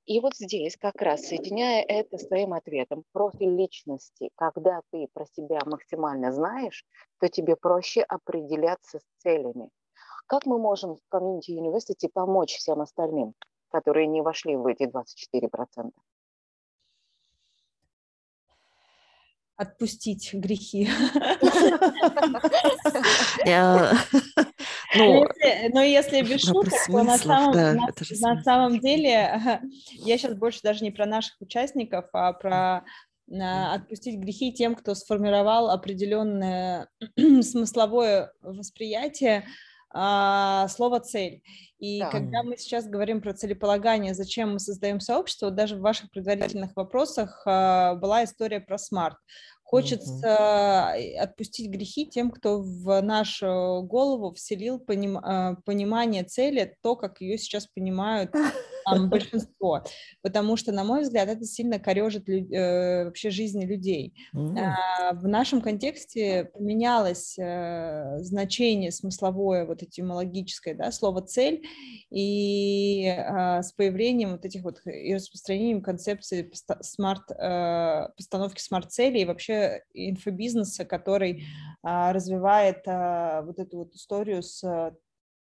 И 0.06 0.20
вот 0.20 0.36
здесь 0.36 0.78
как 0.78 1.02
раз, 1.02 1.22
соединяя 1.22 1.84
это 1.84 2.18
с 2.18 2.28
твоим 2.28 2.54
ответом, 2.54 3.04
профиль 3.12 3.56
личности, 3.56 4.30
когда 4.36 4.82
ты 4.92 5.08
про 5.14 5.26
себя 5.26 5.60
максимально 5.66 6.32
знаешь, 6.32 6.86
то 7.20 7.28
тебе 7.28 7.56
проще 7.56 8.02
определяться 8.04 9.00
с 9.00 9.04
целями. 9.22 9.70
Как 10.28 10.46
мы 10.46 10.58
можем 10.60 10.96
в 10.96 11.02
Community 11.14 11.50
University 11.50 12.10
помочь 12.12 12.56
всем 12.56 12.82
остальным, 12.82 13.34
которые 13.70 14.08
не 14.08 14.22
вошли 14.22 14.56
в 14.56 14.66
эти 14.66 14.84
24%? 14.84 15.92
отпустить 19.62 20.34
грехи. 20.34 20.90
Ну, 24.94 25.26
но 25.74 25.82
если 25.82 26.22
без 26.22 26.42
шуток, 26.42 26.74
то 26.88 27.04
на 27.04 28.44
самом 28.44 28.80
деле 28.80 29.62
я 29.92 30.18
сейчас 30.18 30.34
больше 30.36 30.60
даже 30.64 30.84
не 30.84 30.92
про 30.92 31.06
наших 31.06 31.40
участников, 31.40 32.06
а 32.12 32.34
про 32.34 32.84
отпустить 33.30 34.20
грехи 34.20 34.52
тем, 34.52 34.76
кто 34.76 34.96
сформировал 34.96 35.70
определенное 35.70 36.90
смысловое 37.16 38.34
восприятие 38.42 39.46
а, 39.94 40.68
слово 40.70 41.00
цель. 41.00 41.42
И 41.80 42.00
да. 42.00 42.10
когда 42.10 42.44
мы 42.44 42.58
сейчас 42.58 42.88
говорим 42.88 43.22
про 43.22 43.34
целеполагание, 43.34 44.14
зачем 44.14 44.54
мы 44.54 44.60
создаем 44.60 45.00
сообщество, 45.00 45.50
даже 45.50 45.76
в 45.76 45.82
ваших 45.82 46.12
предварительных 46.12 46.76
вопросах 46.76 47.42
а, 47.46 47.96
была 47.96 48.24
история 48.24 48.60
про 48.60 48.78
смарт. 48.78 49.18
Хочется 49.64 50.94
угу. 50.94 51.20
отпустить 51.22 51.72
грехи 51.72 52.06
тем, 52.06 52.30
кто 52.30 52.62
в 52.62 53.02
нашу 53.02 53.82
голову 53.84 54.34
вселил 54.34 54.80
поним, 54.80 55.18
а, 55.18 55.56
понимание 55.66 56.24
цели, 56.24 56.76
то, 56.82 56.96
как 56.96 57.22
ее 57.22 57.38
сейчас 57.38 57.68
понимают 57.68 58.32
большинство. 59.10 59.84
Потому 60.22 60.58
что, 60.58 60.72
на 60.72 60.84
мой 60.84 61.02
взгляд, 61.02 61.30
это 61.30 61.46
сильно 61.46 61.80
корежит 61.80 62.30
э, 62.30 63.06
вообще 63.06 63.30
жизни 63.30 63.66
людей. 63.66 64.14
А, 64.34 65.14
в 65.14 65.28
нашем 65.28 65.62
контексте 65.62 66.52
поменялось 66.54 67.38
э, 67.38 68.18
значение 68.20 68.92
смысловое, 68.92 69.66
вот 69.66 69.84
этимологическое, 69.84 70.76
да, 70.76 70.92
слово 70.92 71.22
«цель», 71.22 71.64
и 72.10 73.06
э, 73.06 73.62
с 73.62 73.72
появлением 73.72 74.32
вот 74.32 74.46
этих 74.46 74.64
вот 74.64 74.82
и 74.86 75.14
распространением 75.16 75.82
концепции 75.82 76.52
SMART, 76.82 77.32
э, 77.32 78.10
постановки 78.16 78.62
SMART-целей 78.62 79.22
и 79.22 79.26
вообще 79.26 79.84
инфобизнеса, 79.94 80.86
который 80.86 81.44
э, 81.84 82.12
развивает 82.12 82.86
вот 82.86 83.60
эту 83.60 83.78
вот 83.78 83.94
историю 83.94 84.44
с 84.44 84.94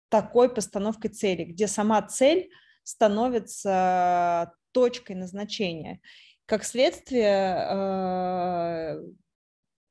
такой 0.08 0.52
постановкой 0.52 1.10
цели, 1.10 1.44
где 1.44 1.66
сама 1.66 2.02
цель 2.02 2.50
становится 2.90 4.52
точкой 4.72 5.16
назначения. 5.16 6.00
Как 6.46 6.64
следствие, 6.64 7.26
э, 7.26 9.02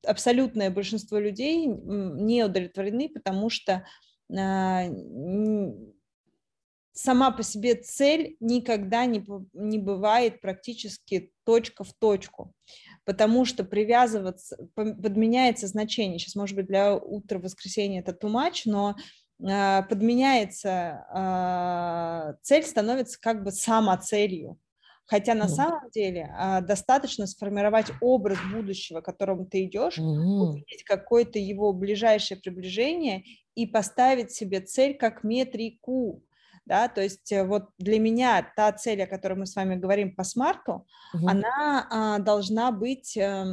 абсолютное 0.06 0.70
большинство 0.70 1.18
людей 1.18 1.68
не 1.68 2.44
удовлетворены, 2.44 3.10
потому 3.10 3.50
что 3.50 3.86
э, 4.29 4.89
сама 6.91 7.32
по 7.32 7.44
себе 7.44 7.75
цель 7.75 8.36
никогда 8.41 9.06
не, 9.06 9.25
не 9.53 9.77
бывает 9.77 10.41
практически 10.41 11.32
точка 11.46 11.86
в 11.86 11.94
точку, 11.94 12.53
потому 13.06 13.46
что 13.46 13.63
привязываться, 13.63 14.58
подменяется 14.75 15.68
значение. 15.68 16.20
Сейчас, 16.20 16.36
может 16.36 16.58
быть, 16.58 16.68
для 16.68 16.98
утра 16.98 17.39
воскресенья 17.39 18.01
это 18.01 18.27
much, 18.27 18.63
но 18.65 18.89
а, 18.89 18.96
подменяется, 19.39 21.05
а, 21.12 22.34
цель 22.41 22.63
становится 22.63 23.19
как 23.19 23.43
бы 23.43 23.51
самоцелью. 23.51 24.60
Хотя 25.05 25.34
на 25.34 25.46
mm. 25.46 25.48
самом 25.48 25.89
деле 25.89 26.31
а, 26.38 26.62
достаточно 26.62 27.25
сформировать 27.25 27.88
образ 28.00 28.38
будущего, 28.53 29.01
к 29.01 29.05
которому 29.05 29.46
ты 29.46 29.65
идешь, 29.65 29.98
mm. 29.98 30.03
увидеть 30.03 30.84
какое-то 30.84 31.39
его 31.39 31.74
ближайшее 31.74 32.39
приближение 32.39 33.24
и 33.55 33.65
поставить 33.65 34.31
себе 34.31 34.62
цель 34.62 34.96
как 34.96 35.24
метрику. 35.24 36.24
Да, 36.65 36.88
то 36.88 37.01
есть 37.01 37.31
э, 37.31 37.43
вот 37.43 37.69
для 37.79 37.98
меня 37.98 38.48
та 38.55 38.72
цель, 38.72 39.01
о 39.01 39.08
которой 39.08 39.34
мы 39.34 39.48
с 39.48 39.55
вами 39.55 39.75
говорим 39.75 40.15
по 40.15 40.24
смарту, 40.24 40.86
mm-hmm. 41.15 41.27
она 41.27 41.88
а, 41.89 42.19
должна 42.19 42.72
быть 42.72 43.17
а, 43.17 43.43
а, 43.43 43.48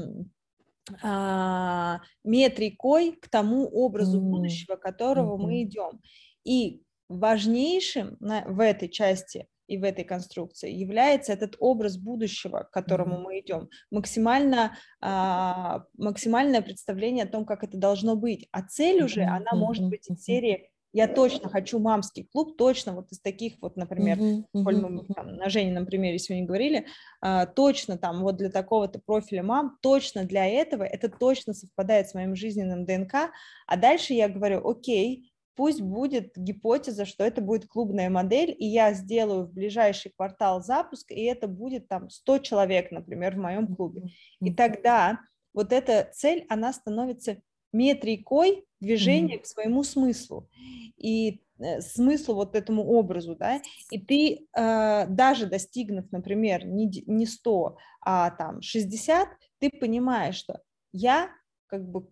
метрикой 2.25 3.12
к 3.12 3.28
тому 3.28 3.66
образу 3.66 4.19
mm-hmm. 4.19 4.31
будущего, 4.31 4.76
которого 4.76 5.37
mm-hmm. 5.37 5.43
мы 5.43 5.62
идем. 5.62 6.00
И 6.45 6.83
важнейшим 7.09 8.16
в 8.21 8.61
этой 8.61 8.88
части 8.88 9.49
и 9.66 9.78
в 9.78 9.85
этой 9.85 10.05
конструкции 10.05 10.73
является 10.73 11.33
этот 11.33 11.57
образ 11.59 11.99
будущего, 11.99 12.61
к 12.61 12.71
которому 12.71 13.16
mm-hmm. 13.16 13.23
мы 13.23 13.40
идем, 13.40 13.69
максимально 13.90 14.76
а, 15.00 15.83
максимальное 15.99 16.62
представление 16.62 17.25
о 17.25 17.28
том, 17.28 17.45
как 17.45 17.64
это 17.64 17.76
должно 17.76 18.16
быть. 18.16 18.49
А 18.52 18.62
цель 18.62 19.02
уже, 19.02 19.23
mm-hmm. 19.23 19.37
она 19.37 19.52
может 19.55 19.88
быть 19.88 20.09
из 20.09 20.23
серии 20.23 20.71
я 20.97 21.09
точно 21.09 21.50
хочу 21.50 21.79
мамский 21.79 22.25
клуб, 22.25 22.57
точно 22.57 22.95
вот 22.95 23.12
из 23.12 23.21
таких 23.21 23.57
вот, 23.61 23.76
например, 23.76 24.17
uh-huh, 24.19 24.65
коль 24.65 24.76
мы 24.76 25.05
там, 25.15 25.37
на 25.37 25.50
Женином 25.50 25.85
примере 25.85 26.19
сегодня 26.19 26.47
говорили, 26.47 26.87
а, 27.21 27.45
точно 27.45 27.99
там 27.99 28.23
вот 28.23 28.37
для 28.37 28.49
такого-то 28.49 28.99
профиля 29.05 29.43
мам, 29.43 29.76
точно 29.83 30.25
для 30.25 30.47
этого, 30.47 30.85
это 30.85 31.11
точно 31.11 31.53
совпадает 31.53 32.09
с 32.09 32.15
моим 32.15 32.35
жизненным 32.35 32.87
ДНК, 32.87 33.31
а 33.67 33.76
дальше 33.76 34.15
я 34.15 34.31
говорю, 34.31 34.67
окей, 34.67 35.31
пусть 35.55 35.83
будет 35.83 36.33
гипотеза, 36.35 37.05
что 37.05 37.25
это 37.25 37.43
будет 37.43 37.69
клубная 37.69 38.09
модель, 38.09 38.57
и 38.59 38.65
я 38.65 38.95
сделаю 38.95 39.45
в 39.45 39.53
ближайший 39.53 40.12
квартал 40.17 40.62
запуск, 40.62 41.11
и 41.11 41.25
это 41.25 41.47
будет 41.47 41.88
там 41.88 42.09
100 42.09 42.38
человек, 42.38 42.91
например, 42.91 43.35
в 43.35 43.41
моем 43.41 43.76
клубе. 43.76 44.05
И 44.41 44.50
тогда 44.50 45.21
вот 45.53 45.73
эта 45.73 46.09
цель, 46.12 46.47
она 46.49 46.73
становится 46.73 47.37
метрикой 47.76 48.64
движения 48.80 49.37
mm-hmm. 49.37 49.42
к 49.42 49.47
своему 49.47 49.85
смыслу 49.85 50.49
и 50.97 51.42
э, 51.59 51.80
смыслу 51.80 52.35
вот 52.35 52.56
этому 52.56 52.85
образу, 52.85 53.37
да, 53.37 53.61
и 53.90 53.99
ты 53.99 54.47
э, 54.56 55.06
даже 55.09 55.47
достигнув, 55.47 56.11
например, 56.11 56.66
не, 56.66 57.04
не 57.06 57.26
100, 57.26 57.76
а 58.00 58.30
там 58.30 58.62
60, 58.62 59.28
ты 59.59 59.71
понимаешь, 59.71 60.37
что 60.37 60.61
я 60.92 61.30
как 61.66 61.88
бы 61.88 62.09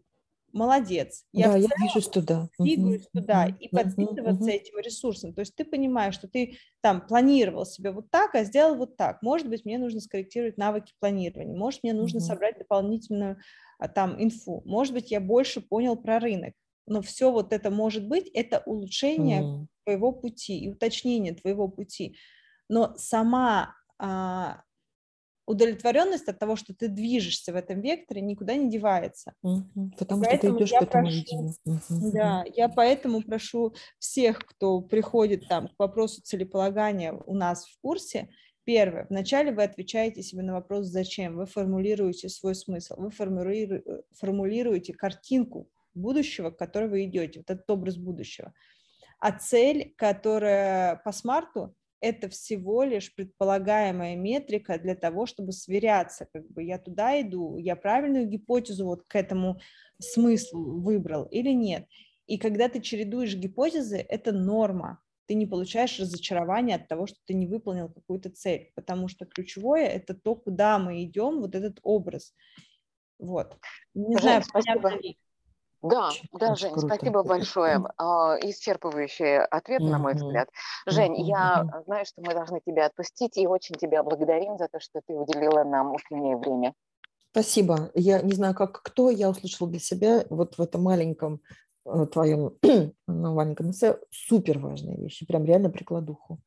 молодец. 0.54 1.24
Я, 1.32 1.52
да, 1.52 1.56
я 1.58 1.68
движусь 1.76 2.08
туда. 2.08 2.48
Двигаюсь 2.58 3.02
uh-huh. 3.02 3.20
туда 3.20 3.48
uh-huh. 3.48 3.58
и 3.58 3.68
подпитываться 3.68 4.50
uh-huh. 4.50 4.54
этим 4.54 4.78
ресурсом. 4.78 5.34
То 5.34 5.40
есть 5.40 5.54
ты 5.54 5.64
понимаешь, 5.64 6.14
что 6.14 6.28
ты 6.28 6.58
там 6.80 7.06
планировал 7.06 7.66
себе 7.66 7.90
вот 7.90 8.10
так, 8.10 8.34
а 8.34 8.44
сделал 8.44 8.76
вот 8.76 8.96
так. 8.96 9.20
Может 9.22 9.48
быть, 9.48 9.64
мне 9.64 9.78
нужно 9.78 10.00
скорректировать 10.00 10.56
навыки 10.56 10.92
планирования. 11.00 11.56
Может, 11.56 11.82
мне 11.82 11.92
нужно 11.92 12.18
uh-huh. 12.18 12.22
собрать 12.22 12.58
дополнительную 12.58 13.38
а, 13.78 13.88
там 13.88 14.22
инфу. 14.22 14.62
Может 14.64 14.94
быть, 14.94 15.10
я 15.10 15.20
больше 15.20 15.60
понял 15.60 15.96
про 15.96 16.18
рынок. 16.18 16.54
Но 16.86 17.02
все 17.02 17.30
вот 17.30 17.52
это 17.52 17.70
может 17.70 18.06
быть, 18.06 18.28
это 18.28 18.62
улучшение 18.66 19.42
mm. 19.42 19.66
твоего 19.84 20.12
пути 20.12 20.58
и 20.58 20.68
уточнение 20.68 21.34
твоего 21.34 21.66
пути. 21.66 22.16
Но 22.68 22.94
сама 22.96 23.74
а, 23.98 24.62
удовлетворенность 25.46 26.28
от 26.28 26.38
того, 26.38 26.56
что 26.56 26.74
ты 26.74 26.88
движешься 26.88 27.52
в 27.52 27.56
этом 27.56 27.80
векторе, 27.80 28.20
никуда 28.22 28.54
не 28.54 28.70
девается. 28.70 29.34
Mm-hmm. 29.44 29.90
Потому 29.98 30.22
поэтому 30.22 30.52
что 30.52 30.58
ты 30.58 30.64
идешь 30.64 30.70
к 30.70 30.82
этому 30.82 31.04
прошу, 31.04 31.54
mm-hmm. 31.66 32.12
Да, 32.12 32.44
я 32.54 32.68
поэтому 32.68 33.22
прошу 33.22 33.74
всех, 33.98 34.38
кто 34.38 34.80
приходит 34.80 35.48
там 35.48 35.68
к 35.68 35.74
вопросу 35.78 36.22
целеполагания 36.22 37.12
у 37.12 37.34
нас 37.34 37.66
в 37.66 37.80
курсе, 37.80 38.28
Первое. 38.64 39.06
Вначале 39.10 39.52
вы 39.52 39.62
отвечаете 39.62 40.22
себе 40.22 40.42
на 40.42 40.54
вопрос 40.54 40.86
«Зачем?». 40.86 41.36
Вы 41.36 41.44
формулируете 41.44 42.30
свой 42.30 42.54
смысл, 42.54 42.94
вы 42.96 43.10
формулируете 43.10 44.94
картинку 44.94 45.68
будущего, 45.92 46.50
к 46.50 46.58
которой 46.58 46.88
вы 46.88 47.04
идете, 47.04 47.40
вот 47.40 47.50
этот 47.50 47.70
образ 47.70 47.98
будущего. 47.98 48.54
А 49.20 49.32
цель, 49.32 49.94
которая 49.96 50.96
по 50.96 51.12
смарту, 51.12 51.74
это 52.04 52.28
всего 52.28 52.84
лишь 52.84 53.14
предполагаемая 53.14 54.14
метрика 54.16 54.78
для 54.78 54.94
того, 54.94 55.26
чтобы 55.26 55.52
сверяться, 55.52 56.28
как 56.32 56.46
бы 56.50 56.62
я 56.62 56.78
туда 56.78 57.20
иду, 57.20 57.56
я 57.56 57.76
правильную 57.76 58.26
гипотезу 58.26 58.84
вот 58.84 59.04
к 59.06 59.16
этому 59.16 59.58
смыслу 59.98 60.80
выбрал 60.80 61.24
или 61.24 61.50
нет. 61.50 61.86
И 62.26 62.38
когда 62.38 62.68
ты 62.68 62.80
чередуешь 62.80 63.34
гипотезы, 63.34 63.98
это 63.98 64.32
норма 64.32 65.00
ты 65.26 65.34
не 65.34 65.46
получаешь 65.46 65.98
разочарования 65.98 66.76
от 66.76 66.88
того, 66.88 67.06
что 67.06 67.16
ты 67.24 67.32
не 67.32 67.46
выполнил 67.46 67.88
какую-то 67.88 68.28
цель, 68.28 68.70
потому 68.74 69.08
что 69.08 69.24
ключевое– 69.24 69.86
это 69.88 70.14
то, 70.14 70.34
куда 70.34 70.78
мы 70.78 71.02
идем, 71.02 71.40
вот 71.40 71.54
этот 71.54 71.78
образ. 71.82 72.34
Вот. 73.18 73.56
Не 73.94 74.16
Жень, 74.16 74.22
знаю, 74.22 74.42
спасибо. 74.42 74.92
Да, 75.88 76.08
очень, 76.08 76.28
да, 76.32 76.46
очень 76.52 76.56
Жень, 76.56 76.72
круто. 76.72 76.86
спасибо 76.86 77.22
большое. 77.22 77.82
А, 77.96 78.38
исчерпывающий 78.40 79.38
ответ, 79.44 79.82
mm-hmm. 79.82 79.90
на 79.90 79.98
мой 79.98 80.14
взгляд. 80.14 80.48
Жень, 80.86 81.14
mm-hmm. 81.14 81.26
я 81.26 81.82
знаю, 81.86 82.04
что 82.06 82.22
мы 82.22 82.34
должны 82.34 82.60
тебя 82.66 82.86
отпустить, 82.86 83.36
и 83.36 83.46
очень 83.46 83.74
тебя 83.76 84.02
благодарим 84.02 84.58
за 84.58 84.68
то, 84.68 84.80
что 84.80 85.00
ты 85.06 85.14
уделила 85.14 85.64
нам 85.64 85.92
утреннее 85.92 86.36
время. 86.36 86.74
Спасибо. 87.30 87.90
Я 87.94 88.22
не 88.22 88.32
знаю, 88.32 88.54
как 88.54 88.80
кто, 88.82 89.10
я 89.10 89.28
услышала 89.28 89.68
для 89.68 89.80
себя 89.80 90.24
вот 90.30 90.56
в 90.56 90.60
этом 90.60 90.82
маленьком 90.82 91.40
Э, 91.86 92.06
твоем 92.06 92.54
ну, 93.06 93.34
маленьком 93.34 93.70
эссе 93.70 93.98
супер 94.10 94.58
важные 94.58 94.96
вещи, 94.96 95.26
прям 95.26 95.44
реально 95.44 95.70
прикладуху. 95.70 96.40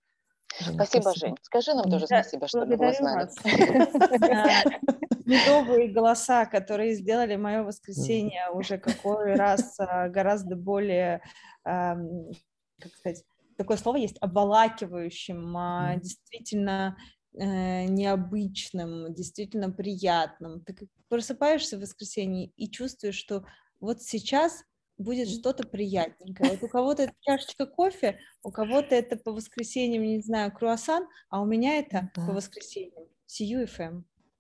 Жень, 0.60 0.74
спасибо, 0.74 1.02
спасибо, 1.04 1.28
Жень. 1.28 1.38
Скажи 1.44 1.74
нам 1.76 1.90
тоже 1.92 2.08
да, 2.10 2.24
спасибо, 2.24 2.48
что 2.48 2.66
мы 2.66 2.76
знали. 2.76 3.30
Медовые 5.28 5.90
голоса, 5.90 6.46
которые 6.46 6.96
сделали 6.96 7.36
мое 7.36 7.64
воскресенье 7.64 8.50
уже 8.54 8.78
какой 8.78 9.36
раз 9.36 9.80
а, 9.80 10.10
гораздо 10.10 10.56
более, 10.56 11.22
как 11.64 12.96
сказать, 12.96 13.24
такое 13.58 13.78
слово 13.78 13.98
есть, 13.98 14.18
обволакивающим, 14.22 15.58
а, 15.58 15.96
действительно 15.98 16.98
э, 17.34 17.86
необычным, 17.86 19.14
действительно 19.14 19.72
приятным. 19.72 20.62
Ты 20.62 20.88
просыпаешься 21.10 21.78
в 21.78 21.82
воскресенье 21.82 22.52
и 22.56 22.70
чувствуешь, 22.70 23.16
что 23.16 23.46
вот 23.80 24.02
сейчас 24.02 24.64
будет 24.98 25.30
что-то 25.30 25.68
приятненькое. 25.68 26.52
Вот 26.52 26.64
у 26.64 26.68
кого-то 26.70 27.04
это 27.04 27.14
чашечка 27.22 27.66
кофе, 27.66 28.20
у 28.44 28.52
кого-то 28.52 28.96
это 28.96 29.18
по 29.18 29.32
воскресеньям, 29.32 30.04
не 30.04 30.22
знаю, 30.22 30.52
круассан, 30.52 31.08
а 31.30 31.42
у 31.42 31.46
меня 31.46 31.78
это 31.78 32.12
да. 32.16 32.26
по 32.26 32.34
воскресеньям. 32.34 33.06
Сию 33.26 33.68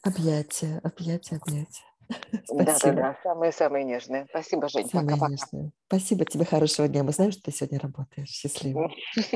Объятия, 0.03 0.79
объятия, 0.83 1.39
объятия. 1.43 1.83
Да, 2.49 2.77
да, 2.81 2.93
да, 2.93 3.19
самые-самые 3.23 3.83
нежные. 3.83 4.25
Спасибо, 4.29 4.69
Жень. 4.69 4.89
Самые 4.89 5.17
пока, 5.19 5.29
нежные. 5.29 5.71
Спасибо 5.87 6.23
тебе, 6.23 6.45
хорошего 6.45 6.87
дня. 6.87 7.03
Мы 7.03 7.11
знаем, 7.11 7.33
что 7.33 7.43
ты 7.43 7.51
сегодня 7.51 7.79
работаешь. 7.79 8.29
Счастливо. 8.29 8.89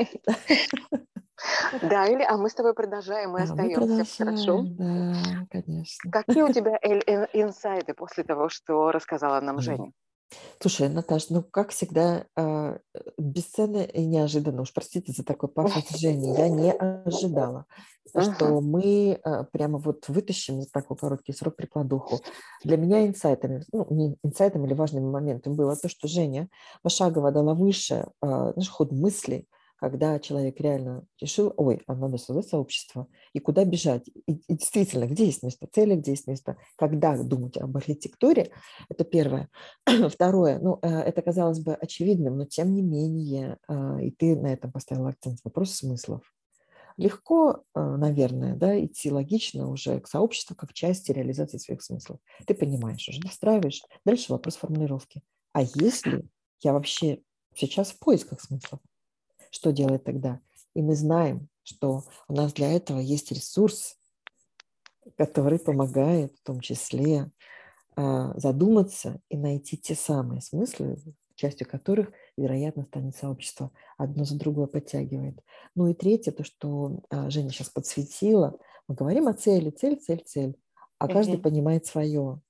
Да, 1.82 2.06
или, 2.06 2.22
а 2.22 2.36
мы 2.36 2.48
с 2.48 2.54
тобой 2.54 2.72
продолжаем, 2.72 3.30
мы 3.30 3.42
остаемся. 3.42 4.24
Хорошо? 4.24 4.62
Да, 4.62 5.12
конечно. 5.50 6.10
Какие 6.10 6.42
у 6.42 6.48
тебя 6.52 6.76
инсайты 7.32 7.94
после 7.94 8.22
того, 8.22 8.48
что 8.48 8.92
рассказала 8.92 9.40
нам 9.40 9.60
Женя? 9.60 9.90
Слушай, 10.60 10.88
Наташ, 10.88 11.28
ну, 11.30 11.42
как 11.42 11.70
всегда, 11.70 12.26
э, 12.36 12.78
бесценно 13.18 13.82
и 13.82 14.04
неожиданно, 14.04 14.62
уж 14.62 14.72
простите 14.72 15.12
за 15.12 15.24
такой 15.24 15.48
пафос 15.48 15.98
Жени, 15.98 16.36
я 16.36 16.48
не 16.48 16.72
ожидала, 16.72 17.66
что 18.16 18.60
мы 18.60 19.20
э, 19.24 19.44
прямо 19.52 19.78
вот 19.78 20.08
вытащим 20.08 20.62
за 20.62 20.70
такой 20.70 20.96
короткий 20.96 21.32
срок 21.32 21.56
прикладуху. 21.56 22.20
Для 22.62 22.76
меня 22.76 23.06
инсайтами, 23.06 23.64
ну, 23.72 23.86
не 23.90 24.16
инсайтом 24.22 24.64
или 24.64 24.74
важным 24.74 25.10
моментом 25.10 25.56
было 25.56 25.76
то, 25.76 25.88
что 25.88 26.06
Женя 26.06 26.48
пошагово 26.82 27.32
дала 27.32 27.54
выше 27.54 28.06
э, 28.22 28.52
наш 28.54 28.68
ход 28.68 28.92
мыслей, 28.92 29.48
когда 29.82 30.20
человек 30.20 30.60
реально 30.60 31.04
решил, 31.20 31.52
ой, 31.56 31.82
а 31.88 31.96
надо 31.96 32.16
создать 32.16 32.46
сообщество, 32.46 33.08
и 33.32 33.40
куда 33.40 33.64
бежать. 33.64 34.06
И, 34.06 34.34
и 34.34 34.54
действительно, 34.54 35.08
где 35.08 35.24
есть 35.24 35.42
место 35.42 35.66
цели, 35.66 35.96
где 35.96 36.12
есть 36.12 36.28
место, 36.28 36.56
когда 36.76 37.20
думать 37.20 37.56
об 37.56 37.76
архитектуре, 37.76 38.52
это 38.88 39.02
первое. 39.02 39.48
Второе, 40.08 40.60
ну, 40.60 40.78
э, 40.82 40.88
это 40.88 41.20
казалось 41.20 41.58
бы 41.58 41.74
очевидным, 41.74 42.36
но 42.36 42.44
тем 42.44 42.72
не 42.72 42.80
менее, 42.80 43.58
э, 43.66 44.04
и 44.04 44.12
ты 44.12 44.36
на 44.36 44.52
этом 44.52 44.70
поставил 44.70 45.08
акцент, 45.08 45.40
вопрос 45.42 45.72
смыслов. 45.72 46.22
Легко, 46.96 47.64
э, 47.74 47.80
наверное, 47.80 48.54
да, 48.54 48.78
идти 48.84 49.10
логично 49.10 49.68
уже 49.68 49.98
к 49.98 50.06
сообществу 50.06 50.54
как 50.54 50.74
части 50.74 51.10
реализации 51.10 51.58
своих 51.58 51.82
смыслов. 51.82 52.20
Ты 52.46 52.54
понимаешь, 52.54 53.08
уже 53.08 53.20
настраиваешь. 53.20 53.82
Дальше 54.04 54.30
вопрос 54.30 54.54
формулировки. 54.54 55.22
А 55.52 55.62
если 55.62 56.24
я 56.60 56.72
вообще 56.72 57.18
сейчас 57.52 57.90
в 57.90 57.98
поисках 57.98 58.40
смыслов? 58.40 58.78
Что 59.52 59.70
делать 59.70 60.02
тогда? 60.02 60.40
И 60.74 60.82
мы 60.82 60.96
знаем, 60.96 61.48
что 61.62 62.04
у 62.26 62.32
нас 62.32 62.52
для 62.54 62.72
этого 62.72 62.98
есть 62.98 63.30
ресурс, 63.30 63.96
который 65.16 65.58
помогает 65.58 66.34
в 66.38 66.42
том 66.42 66.60
числе 66.60 67.30
а, 67.94 68.38
задуматься 68.38 69.20
и 69.28 69.36
найти 69.36 69.76
те 69.76 69.94
самые 69.94 70.40
смыслы, 70.40 70.96
частью 71.34 71.68
которых, 71.68 72.12
вероятно, 72.36 72.84
станет 72.84 73.14
сообщество. 73.14 73.70
Одно 73.98 74.24
за 74.24 74.38
другое 74.38 74.66
подтягивает. 74.66 75.38
Ну 75.74 75.88
и 75.88 75.94
третье, 75.94 76.32
то, 76.32 76.44
что 76.44 77.00
а, 77.10 77.28
Женя 77.30 77.50
сейчас 77.50 77.68
подсветила, 77.68 78.58
мы 78.88 78.94
говорим 78.94 79.28
о 79.28 79.34
цели, 79.34 79.70
цель, 79.70 80.00
цель, 80.00 80.22
цель, 80.24 80.56
а 80.98 81.06
mm-hmm. 81.06 81.12
каждый 81.12 81.38
понимает 81.38 81.84
свое. 81.84 82.40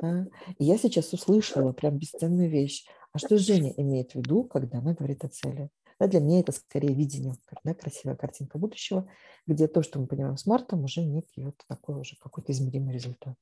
Да? 0.00 0.26
И 0.58 0.64
я 0.64 0.78
сейчас 0.78 1.12
услышала 1.12 1.72
прям 1.72 1.98
бесценную 1.98 2.48
вещь. 2.48 2.86
А 3.12 3.18
что 3.18 3.36
Женя 3.36 3.72
имеет 3.76 4.12
в 4.12 4.14
виду, 4.16 4.44
когда 4.44 4.78
она 4.78 4.94
говорит 4.94 5.24
о 5.24 5.28
цели? 5.28 5.68
Да, 6.02 6.08
для 6.08 6.18
меня 6.18 6.40
это 6.40 6.50
скорее 6.50 6.94
видение, 6.94 7.36
да, 7.62 7.74
красивая 7.74 8.16
картинка 8.16 8.58
будущего, 8.58 9.08
где 9.46 9.68
то, 9.68 9.84
что 9.84 10.00
мы 10.00 10.08
понимаем 10.08 10.36
с 10.36 10.46
Мартом, 10.46 10.82
уже 10.82 11.00
некий 11.00 11.44
вот 11.44 11.54
такой 11.68 12.00
уже 12.00 12.16
какой-то 12.16 12.50
измеримый 12.50 12.92
результат. 12.92 13.36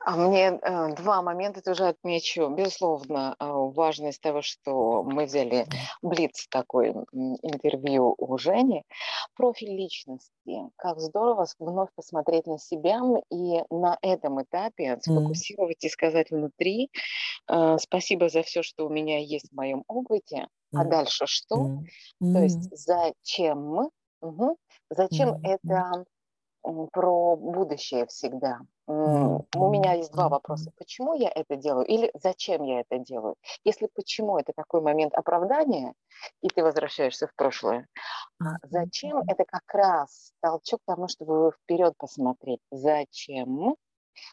А 0.00 0.16
мне 0.16 0.58
э, 0.62 0.94
два 0.94 1.20
момента 1.20 1.60
тоже 1.60 1.88
отмечу. 1.88 2.48
Безусловно, 2.48 3.36
э, 3.38 3.44
важность 3.46 4.22
того, 4.22 4.40
что 4.40 5.02
мы 5.02 5.26
взяли 5.26 5.66
Блиц 6.00 6.46
такой 6.48 6.92
интервью 7.42 8.14
у 8.16 8.38
Жени. 8.38 8.84
Профиль 9.34 9.76
личности. 9.76 10.70
Как 10.76 11.00
здорово 11.00 11.46
вновь 11.58 11.90
посмотреть 11.94 12.46
на 12.46 12.58
себя 12.58 12.98
и 13.30 13.62
на 13.68 13.98
этом 14.00 14.42
этапе 14.42 14.98
сфокусировать 15.02 15.84
mm. 15.84 15.86
и 15.86 15.90
сказать 15.90 16.30
внутри 16.30 16.90
э, 17.50 17.76
спасибо 17.78 18.30
за 18.30 18.42
все, 18.42 18.62
что 18.62 18.86
у 18.86 18.88
меня 18.88 19.18
есть 19.18 19.50
в 19.50 19.54
моем 19.54 19.84
опыте, 19.86 20.46
а 20.80 20.84
дальше 20.84 21.26
что? 21.26 21.82
То 22.20 22.38
есть 22.42 22.76
зачем? 22.76 23.90
Угу. 24.20 24.56
Зачем 24.90 25.40
это 25.42 26.04
про 26.92 27.36
будущее 27.36 28.06
всегда? 28.06 28.60
У 28.88 29.70
меня 29.70 29.94
есть 29.94 30.12
два 30.12 30.28
вопроса. 30.28 30.70
Почему 30.76 31.14
я 31.14 31.28
это 31.28 31.56
делаю 31.56 31.86
или 31.86 32.10
зачем 32.14 32.62
я 32.62 32.80
это 32.80 32.98
делаю? 32.98 33.34
Если 33.64 33.88
почему 33.92 34.38
это 34.38 34.52
такой 34.54 34.80
момент 34.80 35.14
оправдания, 35.14 35.92
и 36.40 36.48
ты 36.48 36.62
возвращаешься 36.62 37.26
в 37.26 37.34
прошлое, 37.34 37.88
а 38.40 38.56
зачем 38.62 39.18
это 39.28 39.44
как 39.44 39.74
раз 39.74 40.32
толчок 40.40 40.80
к 40.82 40.86
тому, 40.86 41.08
чтобы 41.08 41.52
вперед 41.62 41.94
посмотреть. 41.98 42.60
Зачем? 42.70 43.76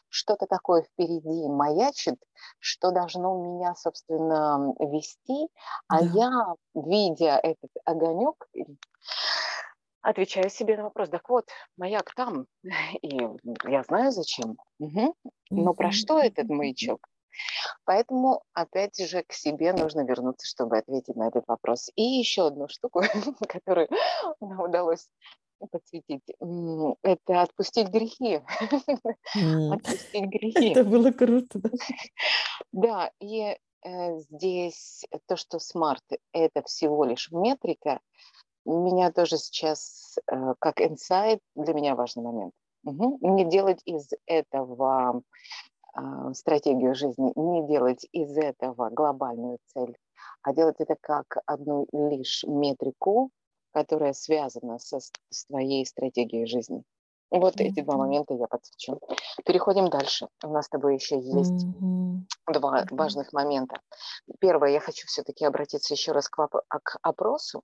Что-то 0.08 0.46
такое 0.46 0.82
впереди 0.82 1.48
маячит, 1.48 2.16
что 2.58 2.90
должно 2.90 3.36
меня, 3.36 3.74
собственно, 3.74 4.74
вести, 4.78 5.48
а 5.88 6.00
да. 6.00 6.10
я, 6.14 6.54
видя 6.74 7.38
этот 7.42 7.70
огонек, 7.84 8.48
отвечаю 10.02 10.50
себе 10.50 10.76
на 10.76 10.84
вопрос, 10.84 11.08
так 11.08 11.28
вот, 11.28 11.48
маяк 11.76 12.14
там, 12.14 12.46
и 13.02 13.18
я 13.64 13.82
знаю 13.82 14.12
зачем, 14.12 14.58
угу. 14.78 15.16
но 15.50 15.74
про 15.74 15.92
что 15.92 16.18
этот 16.18 16.48
маячок? 16.48 17.08
Поэтому, 17.84 18.42
опять 18.52 18.96
же, 18.96 19.22
к 19.22 19.32
себе 19.32 19.72
нужно 19.72 20.04
вернуться, 20.04 20.46
чтобы 20.46 20.78
ответить 20.78 21.16
на 21.16 21.28
этот 21.28 21.44
вопрос. 21.48 21.90
И 21.96 22.02
еще 22.02 22.46
одну 22.46 22.68
штуку, 22.68 23.02
которую 23.48 23.88
нам 24.40 24.60
удалось 24.60 25.08
подсветить, 25.66 26.22
это 27.02 27.42
отпустить 27.42 27.88
грехи. 27.88 28.42
Отпустить 29.72 30.26
грехи. 30.30 30.70
Это 30.70 30.84
было 30.84 31.10
круто, 31.10 31.60
да? 32.72 33.10
И 33.20 33.56
э, 33.84 34.18
здесь 34.18 35.04
то, 35.26 35.36
что 35.36 35.58
SMART– 35.58 36.04
это 36.32 36.62
всего 36.62 37.04
лишь 37.04 37.30
метрика, 37.30 38.00
меня 38.64 39.12
тоже 39.12 39.36
сейчас, 39.36 40.18
э, 40.30 40.54
как 40.58 40.80
инсайт, 40.80 41.40
для 41.54 41.74
меня 41.74 41.94
важный 41.94 42.22
момент. 42.22 42.52
Угу. 42.84 43.18
Не 43.34 43.44
делать 43.44 43.80
из 43.86 44.10
этого 44.26 45.22
а, 45.94 46.34
стратегию 46.34 46.94
жизни, 46.94 47.32
не 47.36 47.66
делать 47.66 48.06
из 48.12 48.36
этого 48.36 48.90
глобальную 48.90 49.58
цель, 49.66 49.96
а 50.42 50.52
делать 50.52 50.76
это 50.80 50.96
как 51.00 51.38
одну 51.46 51.86
лишь 51.92 52.44
метрику, 52.46 53.30
которая 53.74 54.12
связана 54.12 54.78
со, 54.78 55.00
с 55.00 55.46
твоей 55.46 55.84
стратегией 55.84 56.46
жизни. 56.46 56.82
Вот 57.30 57.56
mm-hmm. 57.56 57.64
эти 57.64 57.80
два 57.80 57.96
момента 57.96 58.34
я 58.34 58.46
подсвечу. 58.46 59.00
Переходим 59.44 59.90
дальше. 59.90 60.28
У 60.44 60.48
нас 60.48 60.66
с 60.66 60.68
тобой 60.68 60.94
еще 60.94 61.16
есть 61.16 61.66
mm-hmm. 61.66 62.52
два 62.52 62.82
mm-hmm. 62.82 62.96
важных 62.96 63.32
момента. 63.32 63.80
Первое, 64.40 64.70
я 64.70 64.80
хочу 64.80 65.06
все-таки 65.08 65.44
обратиться 65.44 65.94
еще 65.94 66.12
раз 66.12 66.28
к, 66.28 66.38
воп- 66.38 66.62
к 66.68 66.98
опросу 67.02 67.62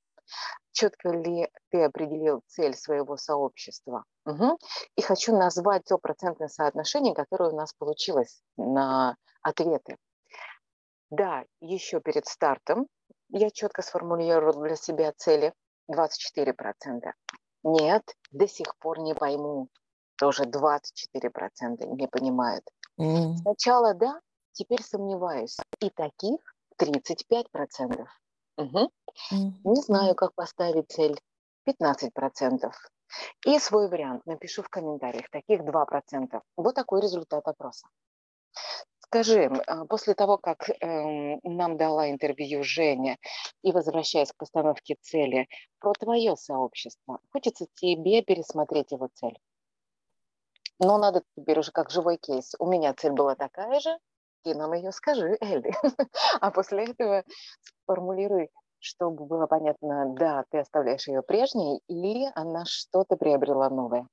четко 0.72 1.10
ли 1.10 1.48
ты 1.70 1.82
определил 1.82 2.42
цель 2.46 2.74
своего 2.74 3.16
сообщества. 3.16 4.04
Угу. 4.26 4.58
И 4.96 5.02
хочу 5.02 5.36
назвать 5.36 5.84
то 5.84 5.98
процентное 5.98 6.48
соотношение, 6.48 7.14
которое 7.14 7.50
у 7.50 7.56
нас 7.56 7.72
получилось 7.74 8.40
на 8.56 9.16
ответы. 9.42 9.96
Да, 11.10 11.44
еще 11.60 12.00
перед 12.00 12.26
стартом 12.26 12.86
я 13.30 13.50
четко 13.50 13.82
сформулировала 13.82 14.64
для 14.64 14.76
себя 14.76 15.12
цели 15.16 15.52
24%. 15.90 17.12
Нет, 17.62 18.02
до 18.30 18.48
сих 18.48 18.76
пор 18.78 18.98
не 19.00 19.14
пойму. 19.14 19.68
Тоже 20.16 20.44
24% 20.44 21.86
не 21.86 22.06
понимают. 22.06 22.64
Mm. 23.00 23.36
Сначала 23.36 23.94
да, 23.94 24.20
теперь 24.52 24.82
сомневаюсь. 24.82 25.58
И 25.80 25.90
таких 25.90 26.40
35%. 26.80 28.06
Угу. 28.56 28.90
Не 29.64 29.82
знаю, 29.82 30.14
как 30.14 30.34
поставить 30.34 30.90
цель. 30.90 31.18
15%. 31.68 32.72
И 33.46 33.58
свой 33.58 33.88
вариант 33.88 34.26
напишу 34.26 34.62
в 34.62 34.68
комментариях. 34.68 35.28
Таких 35.30 35.60
2%. 35.60 36.40
Вот 36.56 36.74
такой 36.74 37.00
результат 37.00 37.46
опроса. 37.48 37.88
Скажи, 39.12 39.50
а, 39.66 39.86
после 39.86 40.14
того, 40.14 40.38
как 40.38 40.70
э, 40.70 41.36
нам 41.42 41.76
дала 41.76 42.08
интервью 42.12 42.62
Женя, 42.62 43.18
и 43.60 43.72
возвращаясь 43.72 44.30
к 44.30 44.36
постановке 44.36 44.96
цели, 45.00 45.48
про 45.80 45.94
твое 45.94 46.36
сообщество, 46.36 47.18
хочется 47.32 47.66
тебе 47.74 48.22
пересмотреть 48.22 48.92
его 48.92 49.08
цель? 49.12 49.36
Но 50.78 50.96
надо 50.96 51.24
теперь 51.36 51.58
уже 51.58 51.72
как 51.72 51.90
живой 51.90 52.18
кейс. 52.18 52.54
У 52.60 52.70
меня 52.70 52.94
цель 52.94 53.10
была 53.10 53.34
такая 53.34 53.80
же, 53.80 53.98
ты 54.44 54.54
нам 54.54 54.74
ее 54.74 54.92
скажи, 54.92 55.36
Эльди. 55.40 55.72
А 56.40 56.52
после 56.52 56.84
этого 56.84 57.24
сформулируй, 57.82 58.50
чтобы 58.78 59.26
было 59.26 59.48
понятно, 59.48 60.14
да, 60.14 60.44
ты 60.50 60.58
оставляешь 60.58 61.08
ее 61.08 61.22
прежней, 61.22 61.80
или 61.88 62.30
она 62.36 62.64
что-то 62.64 63.16
приобрела 63.16 63.70
новое. 63.70 64.06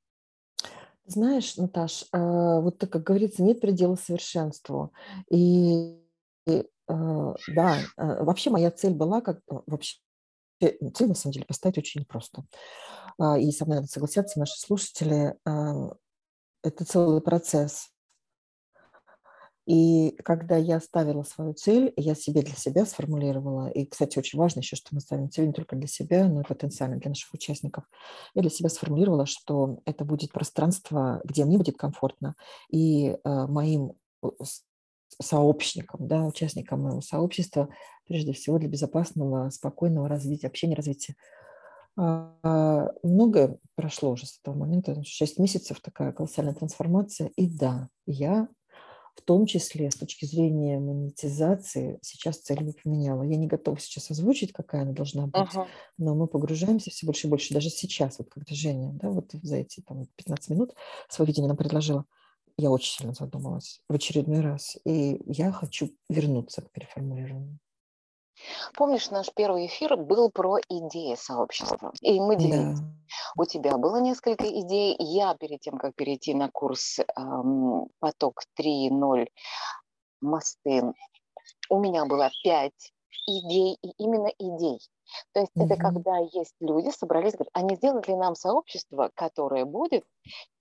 Знаешь, 1.07 1.55
Наташ, 1.55 2.03
э, 2.11 2.17
вот 2.59 2.79
так, 2.79 2.89
как 2.89 3.03
говорится, 3.03 3.41
нет 3.41 3.61
предела 3.61 3.95
совершенству. 3.95 4.91
И, 5.29 5.97
и 6.45 6.65
э, 6.89 7.33
да, 7.55 7.77
э, 7.97 8.23
вообще 8.23 8.49
моя 8.49 8.71
цель 8.71 8.93
была, 8.93 9.21
как 9.21 9.39
вообще 9.47 9.99
цель 10.59 11.07
на 11.07 11.15
самом 11.15 11.31
деле 11.31 11.45
поставить 11.45 11.77
очень 11.77 12.03
просто. 12.03 12.43
А, 13.19 13.37
и 13.37 13.51
со 13.51 13.63
мной 13.65 13.77
надо 13.77 13.87
согласятся 13.87 14.39
наши 14.39 14.59
слушатели. 14.59 15.35
Это 16.63 16.85
целый 16.85 17.21
процесс. 17.21 17.89
И 19.67 20.15
когда 20.23 20.55
я 20.55 20.79
ставила 20.79 21.23
свою 21.23 21.53
цель, 21.53 21.91
я 21.97 22.15
себе 22.15 22.41
для 22.41 22.55
себя 22.55 22.85
сформулировала, 22.85 23.67
и, 23.67 23.85
кстати, 23.85 24.17
очень 24.17 24.39
важно 24.39 24.61
еще, 24.61 24.77
что 24.77 24.95
мы 24.95 25.01
ставим 25.01 25.29
цель 25.29 25.47
не 25.47 25.53
только 25.53 25.75
для 25.75 25.87
себя, 25.87 26.29
но 26.29 26.39
и 26.39 26.45
потенциально 26.45 26.95
для 26.95 27.09
наших 27.09 27.33
участников. 27.33 27.83
Я 28.33 28.43
для 28.43 28.49
себя 28.49 28.69
сформулировала, 28.69 29.25
что 29.25 29.79
это 29.83 30.05
будет 30.05 30.31
пространство, 30.31 31.19
где 31.25 31.43
мне 31.43 31.57
будет 31.57 31.77
комфортно, 31.77 32.35
и 32.71 33.09
э, 33.09 33.17
моим 33.47 33.91
э, 34.23 34.27
сообщникам, 35.21 36.07
да, 36.07 36.23
участникам 36.25 36.83
моего 36.83 37.01
сообщества, 37.01 37.67
прежде 38.05 38.31
всего 38.31 38.59
для 38.59 38.69
безопасного, 38.69 39.49
спокойного 39.49 40.07
развития, 40.07 40.47
общения, 40.47 40.75
развития. 40.75 41.15
А, 41.97 42.91
многое 43.03 43.57
прошло 43.75 44.11
уже 44.11 44.27
с 44.27 44.39
этого 44.39 44.55
момента, 44.55 45.03
6 45.03 45.39
месяцев, 45.39 45.81
такая 45.81 46.13
колоссальная 46.13 46.53
трансформация. 46.53 47.31
И 47.35 47.49
да, 47.49 47.89
я 48.05 48.47
в 49.17 49.21
том 49.21 49.47
числе 49.47 49.89
с 49.89 49.95
точки 49.95 50.25
зрения 50.25 50.79
монетизации, 50.79 51.99
сейчас 52.01 52.37
цель 52.37 52.63
не 52.63 52.71
поменяла. 52.71 53.23
Я 53.23 53.35
не 53.35 53.47
готова 53.47 53.79
сейчас 53.79 54.11
озвучить, 54.11 54.53
какая 54.53 54.83
она 54.83 54.91
должна 54.91 55.25
быть, 55.25 55.53
uh-huh. 55.53 55.67
но 55.97 56.15
мы 56.15 56.27
погружаемся 56.27 56.91
все 56.91 57.05
больше 57.05 57.27
и 57.27 57.29
больше. 57.29 57.53
Даже 57.53 57.69
сейчас, 57.69 58.19
вот 58.19 58.29
когда 58.29 58.53
Женя, 58.53 58.91
да, 58.93 59.09
вот 59.09 59.31
за 59.41 59.57
эти 59.57 59.81
там, 59.81 60.05
15 60.15 60.49
минут 60.51 60.73
свое 61.09 61.27
видение 61.27 61.47
нам 61.47 61.57
предложила, 61.57 62.05
я 62.57 62.69
очень 62.69 62.97
сильно 62.99 63.13
задумалась 63.13 63.81
в 63.89 63.93
очередной 63.93 64.41
раз. 64.41 64.77
И 64.85 65.19
я 65.25 65.51
хочу 65.51 65.91
вернуться 66.09 66.61
к 66.61 66.71
переформулированию. 66.71 67.59
Помнишь, 68.75 69.09
наш 69.09 69.31
первый 69.33 69.67
эфир 69.67 69.97
был 69.97 70.29
про 70.31 70.57
идеи 70.69 71.15
сообщества, 71.15 71.91
и 72.01 72.19
мы 72.19 72.35
делились. 72.35 72.79
Да. 72.79 72.85
У 73.37 73.45
тебя 73.45 73.77
было 73.77 73.97
несколько 73.99 74.45
идей. 74.45 74.95
Я 74.99 75.35
перед 75.35 75.61
тем, 75.61 75.77
как 75.77 75.95
перейти 75.95 76.33
на 76.33 76.49
курс 76.49 76.99
эм, 76.99 77.87
«Поток 77.99 78.41
3.0 78.59 79.27
мосты», 80.21 80.93
у 81.69 81.79
меня 81.79 82.05
было 82.05 82.29
пять 82.43 82.93
идей, 83.25 83.77
и 83.81 83.91
именно 83.97 84.31
идей. 84.39 84.79
То 85.33 85.41
есть 85.41 85.51
mm-hmm. 85.55 85.65
это 85.65 85.75
когда 85.77 86.17
есть 86.17 86.55
люди, 86.59 86.89
собрались, 86.89 87.33
говорят, 87.33 87.49
а 87.53 87.61
не 87.61 87.75
сделать 87.75 88.07
ли 88.07 88.15
нам 88.15 88.35
сообщество, 88.35 89.11
которое 89.15 89.65
будет, 89.65 90.05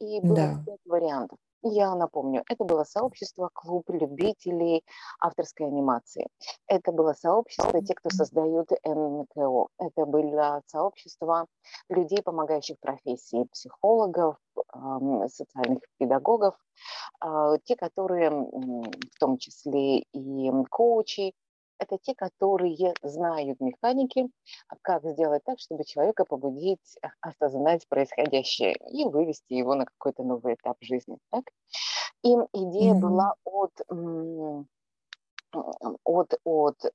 и 0.00 0.20
было 0.20 0.36
да. 0.36 0.62
пять 0.64 0.80
вариантов. 0.84 1.38
Я 1.68 1.94
напомню, 1.96 2.44
это 2.48 2.64
было 2.64 2.84
сообщество 2.84 3.50
клуб 3.52 3.90
любителей 3.90 4.84
авторской 5.18 5.66
анимации. 5.66 6.28
Это 6.68 6.92
было 6.92 7.12
сообщество 7.12 7.82
те, 7.82 7.94
кто 7.94 8.08
создают 8.10 8.70
НКО. 8.84 9.66
Это 9.78 10.06
было 10.06 10.62
сообщество 10.66 11.46
людей, 11.88 12.22
помогающих 12.22 12.78
профессии, 12.78 13.48
психологов, 13.50 14.36
социальных 15.28 15.82
педагогов, 15.98 16.54
а, 17.20 17.58
те, 17.58 17.74
которые 17.74 18.30
в 18.30 19.18
том 19.18 19.38
числе 19.38 20.00
и 20.00 20.50
коучи, 20.70 21.34
это 21.78 21.98
те, 21.98 22.14
которые 22.14 22.94
знают 23.02 23.60
механики, 23.60 24.28
как 24.82 25.04
сделать 25.04 25.42
так, 25.44 25.58
чтобы 25.58 25.84
человека 25.84 26.24
побудить 26.24 26.98
осознать 27.20 27.86
происходящее 27.88 28.74
и 28.92 29.04
вывести 29.04 29.54
его 29.54 29.74
на 29.74 29.86
какой-то 29.86 30.22
новый 30.22 30.54
этап 30.54 30.76
жизни. 30.80 31.18
Так? 31.30 31.44
Им 32.22 32.46
идея 32.52 32.94
mm-hmm. 32.94 33.00
была 33.00 33.34
от 33.44 33.72
от, 36.04 36.34
от 36.44 36.84
э, 36.84 36.90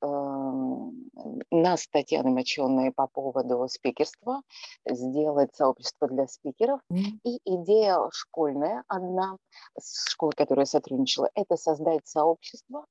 нас, 1.51 1.87
Татьяны 1.87 2.29
Моченой, 2.31 2.91
по 2.91 3.07
поводу 3.07 3.67
спикерства, 3.67 4.41
сделать 4.87 5.55
сообщество 5.55 6.07
для 6.07 6.27
спикеров. 6.27 6.79
Mm-hmm. 6.91 7.19
И 7.23 7.39
идея 7.45 7.97
школьная, 8.11 8.83
одна, 8.87 9.37
с 9.79 10.11
школой, 10.11 10.33
которая 10.33 10.65
сотрудничала, 10.65 11.29
это 11.33 11.57
создать 11.57 12.07
сообщество 12.07 12.85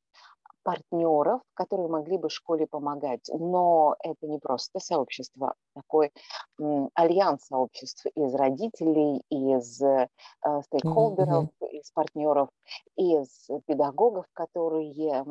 партнеров, 0.62 1.40
которые 1.54 1.88
могли 1.88 2.18
бы 2.18 2.30
школе 2.30 2.66
помогать. 2.66 3.28
Но 3.32 3.96
это 4.02 4.26
не 4.26 4.38
просто 4.38 4.80
сообщество, 4.80 5.54
такой 5.74 6.10
альянс 6.94 7.46
сообществ 7.46 8.06
из 8.14 8.34
родителей, 8.34 9.22
из 9.30 9.80
э, 9.82 10.08
стейкхолдеров, 10.64 11.44
mm-hmm. 11.44 11.68
из 11.70 11.90
партнеров, 11.92 12.48
из 12.96 13.48
педагогов, 13.66 14.26
которые 14.32 14.92
э, 14.92 15.24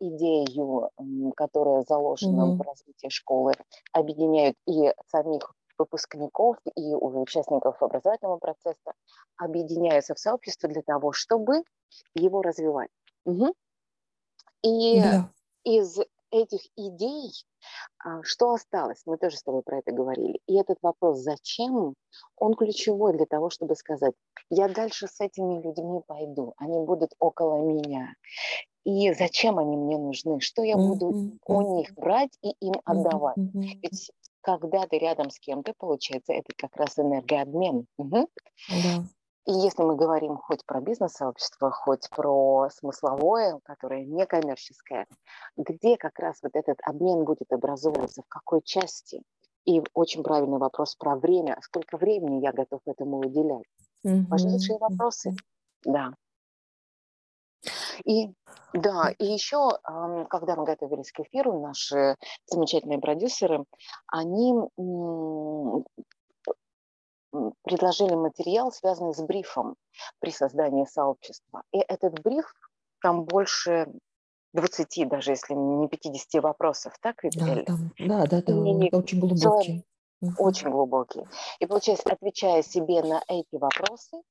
идею, 0.00 0.90
которая 1.36 1.82
заложена 1.82 2.42
mm-hmm. 2.42 2.56
в 2.56 2.60
развитии 2.62 3.08
школы, 3.08 3.54
объединяют 3.92 4.56
и 4.66 4.92
самих 5.08 5.54
выпускников 5.78 6.56
и 6.76 6.94
участников 6.94 7.82
образовательного 7.82 8.38
процесса 8.38 8.92
объединяются 9.36 10.14
в 10.14 10.18
сообщество 10.18 10.68
для 10.68 10.82
того, 10.82 11.12
чтобы 11.12 11.62
его 12.14 12.42
развивать. 12.42 12.90
Угу. 13.24 13.54
И 14.62 15.00
да. 15.00 15.30
из 15.64 15.98
этих 16.30 16.60
идей, 16.76 17.30
а, 17.98 18.22
что 18.22 18.52
осталось? 18.52 19.02
Мы 19.06 19.18
тоже 19.18 19.36
с 19.36 19.42
тобой 19.42 19.62
про 19.62 19.78
это 19.78 19.92
говорили. 19.92 20.40
И 20.46 20.56
этот 20.56 20.78
вопрос 20.82 21.18
«зачем?» 21.18 21.94
он 22.36 22.54
ключевой 22.54 23.12
для 23.12 23.26
того, 23.26 23.50
чтобы 23.50 23.76
сказать, 23.76 24.14
я 24.50 24.68
дальше 24.68 25.06
с 25.08 25.20
этими 25.20 25.62
людьми 25.62 26.00
пойду, 26.06 26.54
они 26.56 26.80
будут 26.80 27.12
около 27.18 27.60
меня. 27.60 28.14
И 28.84 29.12
зачем 29.12 29.58
они 29.58 29.76
мне 29.76 29.98
нужны? 29.98 30.40
Что 30.40 30.62
я 30.62 30.76
буду 30.76 31.10
mm-hmm. 31.10 31.38
у 31.46 31.76
них 31.76 31.94
брать 31.94 32.36
и 32.42 32.50
им 32.60 32.74
отдавать? 32.84 33.36
Mm-hmm. 33.36 33.80
Ведь 33.82 34.10
когда 34.42 34.86
ты 34.86 34.98
рядом 34.98 35.30
с 35.30 35.38
кем-то, 35.38 35.72
получается, 35.78 36.32
это 36.32 36.52
как 36.56 36.76
раз 36.76 36.98
энергообмен. 36.98 37.86
Угу. 37.96 38.28
Да. 38.68 39.04
И 39.44 39.52
если 39.52 39.82
мы 39.82 39.96
говорим 39.96 40.36
хоть 40.36 40.64
про 40.64 40.80
бизнес-сообщество, 40.80 41.70
хоть 41.72 42.08
про 42.10 42.68
смысловое, 42.70 43.58
которое 43.64 44.04
некоммерческое, 44.04 45.06
где 45.56 45.96
как 45.96 46.18
раз 46.20 46.38
вот 46.42 46.52
этот 46.54 46.78
обмен 46.84 47.24
будет 47.24 47.52
образовываться, 47.52 48.22
в 48.22 48.28
какой 48.28 48.62
части? 48.62 49.22
И 49.64 49.82
очень 49.94 50.22
правильный 50.22 50.58
вопрос 50.58 50.94
про 50.96 51.16
время. 51.16 51.58
Сколько 51.60 51.96
времени 51.96 52.42
я 52.42 52.52
готов 52.52 52.80
этому 52.86 53.18
уделять? 53.18 53.64
Mm-hmm. 54.06 54.26
Важнейшие 54.28 54.78
вопросы. 54.78 55.34
Да. 55.84 56.14
И 58.04 58.32
да, 58.72 59.10
и 59.18 59.24
еще, 59.24 59.70
когда 60.30 60.56
мы 60.56 60.64
готовились 60.64 61.12
к 61.12 61.20
эфиру, 61.20 61.60
наши 61.60 62.16
замечательные 62.46 62.98
продюсеры, 62.98 63.64
они 64.06 64.54
предложили 67.62 68.14
материал, 68.14 68.72
связанный 68.72 69.14
с 69.14 69.20
брифом 69.20 69.76
при 70.20 70.30
создании 70.30 70.84
сообщества. 70.84 71.62
И 71.72 71.78
этот 71.78 72.20
бриф, 72.22 72.52
там 73.00 73.24
больше 73.24 73.88
20, 74.54 75.08
даже 75.08 75.32
если 75.32 75.54
не 75.54 75.88
50 75.88 76.42
вопросов, 76.42 76.94
так, 77.00 77.24
Виталий? 77.24 77.64
Да, 77.66 77.76
да, 77.98 78.26
да, 78.26 78.42
да, 78.42 78.52
и 78.52 78.86
это 78.86 78.98
очень 78.98 79.20
глубокий. 79.20 79.84
Очень 80.38 80.70
глубокий. 80.70 81.26
И 81.58 81.66
получается, 81.66 82.12
отвечая 82.12 82.62
себе 82.62 83.02
на 83.02 83.22
эти 83.26 83.56
вопросы, 83.56 84.22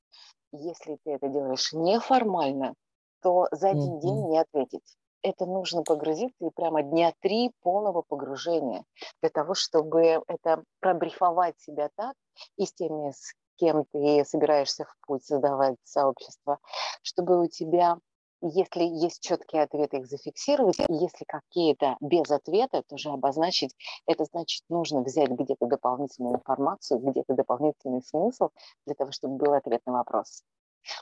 если 0.53 0.97
ты 1.03 1.13
это 1.13 1.27
делаешь 1.27 1.73
неформально, 1.73 2.75
то 3.21 3.47
за 3.51 3.69
один 3.69 3.99
день 3.99 4.29
не 4.29 4.39
ответить. 4.39 4.97
Это 5.23 5.45
нужно 5.45 5.83
погрузиться 5.83 6.45
и 6.45 6.49
прямо 6.49 6.81
дня 6.81 7.13
три 7.21 7.51
полного 7.61 8.01
погружения 8.01 8.83
для 9.21 9.29
того, 9.29 9.53
чтобы 9.53 10.23
это 10.27 10.63
пробрифовать 10.79 11.59
себя 11.59 11.89
так 11.95 12.15
и 12.57 12.65
с 12.65 12.73
теми, 12.73 13.11
с 13.11 13.33
кем 13.57 13.85
ты 13.91 14.25
собираешься 14.25 14.85
в 14.85 14.95
путь 15.05 15.23
создавать 15.23 15.77
сообщество, 15.83 16.57
чтобы 17.03 17.43
у 17.43 17.47
тебя, 17.47 17.97
если 18.41 18.83
есть 18.83 19.21
четкие 19.21 19.61
ответы, 19.61 19.97
их 19.97 20.07
зафиксировать, 20.07 20.79
если 20.89 21.25
какие-то 21.25 21.97
без 22.01 22.31
ответа, 22.31 22.81
тоже 22.81 23.09
обозначить, 23.09 23.75
это 24.07 24.25
значит, 24.25 24.63
нужно 24.69 25.01
взять 25.01 25.29
где-то 25.29 25.67
дополнительную 25.67 26.37
информацию, 26.37 26.99
где-то 26.99 27.35
дополнительный 27.35 28.01
смысл 28.01 28.49
для 28.87 28.95
того, 28.95 29.11
чтобы 29.11 29.35
был 29.35 29.53
ответ 29.53 29.81
на 29.85 29.93
вопрос. 29.93 30.43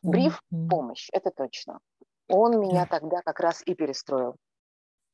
Бриф, 0.03 0.43
помощь, 0.69 1.07
это 1.13 1.31
точно. 1.31 1.79
Он 2.29 2.59
меня 2.59 2.87
да. 2.89 2.99
тогда 2.99 3.21
как 3.21 3.39
раз 3.39 3.61
и 3.65 3.73
перестроил. 3.73 4.35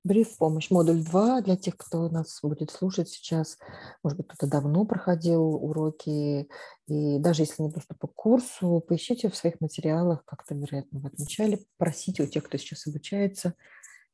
Бриф 0.05 0.37
помощь, 0.37 0.69
модуль 0.69 1.03
2 1.03 1.41
для 1.41 1.57
тех, 1.57 1.77
кто 1.77 2.09
нас 2.09 2.39
будет 2.43 2.69
слушать 2.69 3.09
сейчас. 3.09 3.57
Может 4.03 4.17
быть, 4.19 4.27
кто-то 4.27 4.45
давно 4.45 4.85
проходил 4.85 5.55
уроки. 5.55 6.47
И 6.85 7.17
даже 7.17 7.41
если 7.41 7.63
не 7.63 7.71
доступ 7.71 7.97
к 7.97 8.13
курсу, 8.13 8.83
поищите 8.87 9.29
в 9.29 9.35
своих 9.35 9.59
материалах, 9.61 10.23
как-то, 10.25 10.53
вероятно, 10.53 10.99
вы 10.99 11.07
отмечали, 11.07 11.65
просите 11.77 12.21
у 12.21 12.27
тех, 12.27 12.43
кто 12.43 12.59
сейчас 12.59 12.85
обучается. 12.85 13.55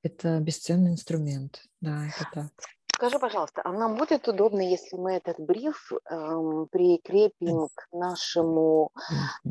Это 0.01 0.39
бесценный 0.39 0.91
инструмент. 0.91 1.61
Да, 1.81 2.05
это 2.05 2.25
так. 2.33 2.51
Скажи, 2.95 3.19
пожалуйста, 3.19 3.61
а 3.65 3.73
нам 3.73 3.97
будет 3.97 4.27
удобно, 4.29 4.61
если 4.61 4.95
мы 4.95 5.13
этот 5.15 5.39
бриф 5.39 5.91
эм, 6.09 6.67
прикрепим 6.71 7.67
к 7.75 7.87
нашему 7.91 8.91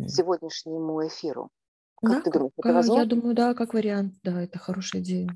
сегодняшнему 0.07 1.07
эфиру? 1.07 1.51
Как 2.03 2.13
да, 2.13 2.21
ты 2.23 2.31
думаешь, 2.31 2.53
это 2.57 2.73
возможно? 2.73 3.03
Я 3.03 3.07
думаю, 3.07 3.35
да, 3.35 3.55
как 3.55 3.75
вариант, 3.75 4.15
да, 4.23 4.43
это 4.43 4.59
хорошая 4.59 5.03
идея. 5.03 5.29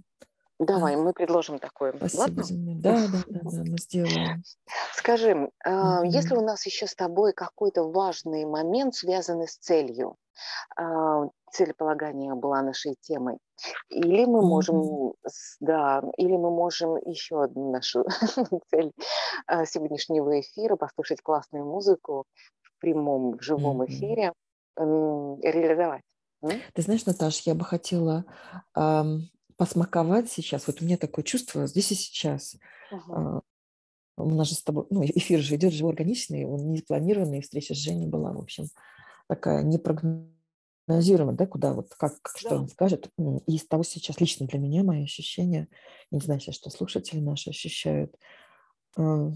Давай, 0.59 0.95
да. 0.95 1.03
мы 1.03 1.13
предложим 1.13 1.59
такое. 1.59 1.93
Спасибо 1.97 2.21
Ладно? 2.21 2.43
за 2.43 2.55
меня. 2.55 2.75
Да, 2.83 3.07
да, 3.09 3.25
да, 3.29 3.41
да, 3.43 3.71
мы 3.71 3.79
сделаем. 3.79 4.43
Скажи, 4.93 5.51
mm-hmm. 5.67 6.07
если 6.07 6.37
у 6.37 6.43
нас 6.43 6.65
еще 6.65 6.87
с 6.87 6.95
тобой 6.95 7.33
какой-то 7.33 7.91
важный 7.91 8.45
момент, 8.45 8.95
связанный 8.95 9.49
с 9.49 9.57
целью, 9.57 10.17
а, 10.77 11.29
целеполагание 11.51 12.35
была 12.35 12.63
нашей 12.63 12.95
темой, 13.01 13.39
или 13.89 14.25
мы 14.25 14.43
можем, 14.43 14.81
mm-hmm. 14.81 15.15
да, 15.61 16.03
или 16.17 16.37
мы 16.37 16.51
можем 16.51 16.97
еще 16.97 17.43
одну 17.43 17.73
нашу 17.73 18.05
цель 18.71 18.93
а, 19.47 19.67
сегодняшнего 19.67 20.41
эфира 20.41 20.77
послушать 20.77 21.21
классную 21.21 21.65
музыку 21.65 22.25
в 22.63 22.81
прямом, 22.81 23.39
в 23.39 23.43
живом 23.43 23.85
эфире 23.87 24.33
реализовать. 24.77 26.03
Ты 26.73 26.83
знаешь, 26.83 27.07
Наташа, 27.07 27.43
я 27.47 27.55
бы 27.55 27.65
хотела 27.65 28.25
э, 28.77 29.03
посмаковать 29.57 30.31
сейчас. 30.31 30.67
Вот 30.67 30.81
у 30.81 30.85
меня 30.85 30.97
такое 30.97 31.25
чувство 31.25 31.67
здесь 31.67 31.93
и 31.93 31.95
сейчас. 31.95 32.57
Uh-huh. 32.93 33.39
Э, 33.39 33.41
у 34.17 34.31
нас 34.31 34.49
же 34.49 34.55
с 34.55 34.63
тобой, 34.63 34.87
ну, 34.91 35.05
эфир 35.05 35.41
же 35.41 35.57
идет 35.57 35.73
живой, 35.73 35.93
органичный, 35.93 36.45
он 36.45 36.71
не 36.71 36.79
спланированный, 36.79 37.41
встреча 37.41 37.75
с 37.75 37.79
Женей 37.79 38.07
была, 38.07 38.33
в 38.33 38.39
общем, 38.39 38.69
такая 39.29 39.63
непрогнозируемая, 39.65 41.35
да, 41.35 41.47
куда 41.47 41.73
вот, 41.73 41.95
как, 41.97 42.21
как 42.23 42.39
что 42.39 42.57
он 42.57 42.69
скажет. 42.69 43.11
И 43.47 43.57
из 43.57 43.67
того 43.67 43.83
сейчас 43.83 44.21
лично 44.21 44.47
для 44.47 44.59
меня 44.59 44.85
мои 44.85 45.05
ощущения, 45.05 45.69
я 46.11 46.19
не 46.19 46.25
знаю 46.25 46.41
сейчас, 46.41 46.55
что 46.55 46.71
слушатели 46.71 47.21
наши 47.21 47.51
ощущают, 47.51 48.15
э, 48.97 49.31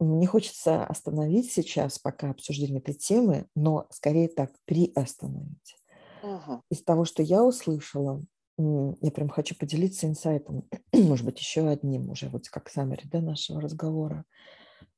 мне 0.00 0.26
хочется 0.26 0.84
остановить 0.84 1.52
сейчас 1.52 1.98
пока 1.98 2.30
обсуждение 2.30 2.78
этой 2.78 2.94
темы, 2.94 3.46
но 3.54 3.86
скорее 3.90 4.28
так 4.28 4.52
приостановить. 4.64 5.76
Ага. 6.24 6.62
Из 6.70 6.82
того, 6.82 7.04
что 7.04 7.22
я 7.22 7.44
услышала, 7.44 8.24
я 8.56 9.10
прям 9.10 9.28
хочу 9.28 9.54
поделиться 9.54 10.06
инсайтом, 10.06 10.68
может 10.92 11.26
быть, 11.26 11.38
еще 11.38 11.68
одним 11.68 12.10
уже 12.10 12.28
вот 12.28 12.48
как 12.48 12.70
саммери 12.70 13.06
да, 13.06 13.20
нашего 13.20 13.60
разговора, 13.60 14.24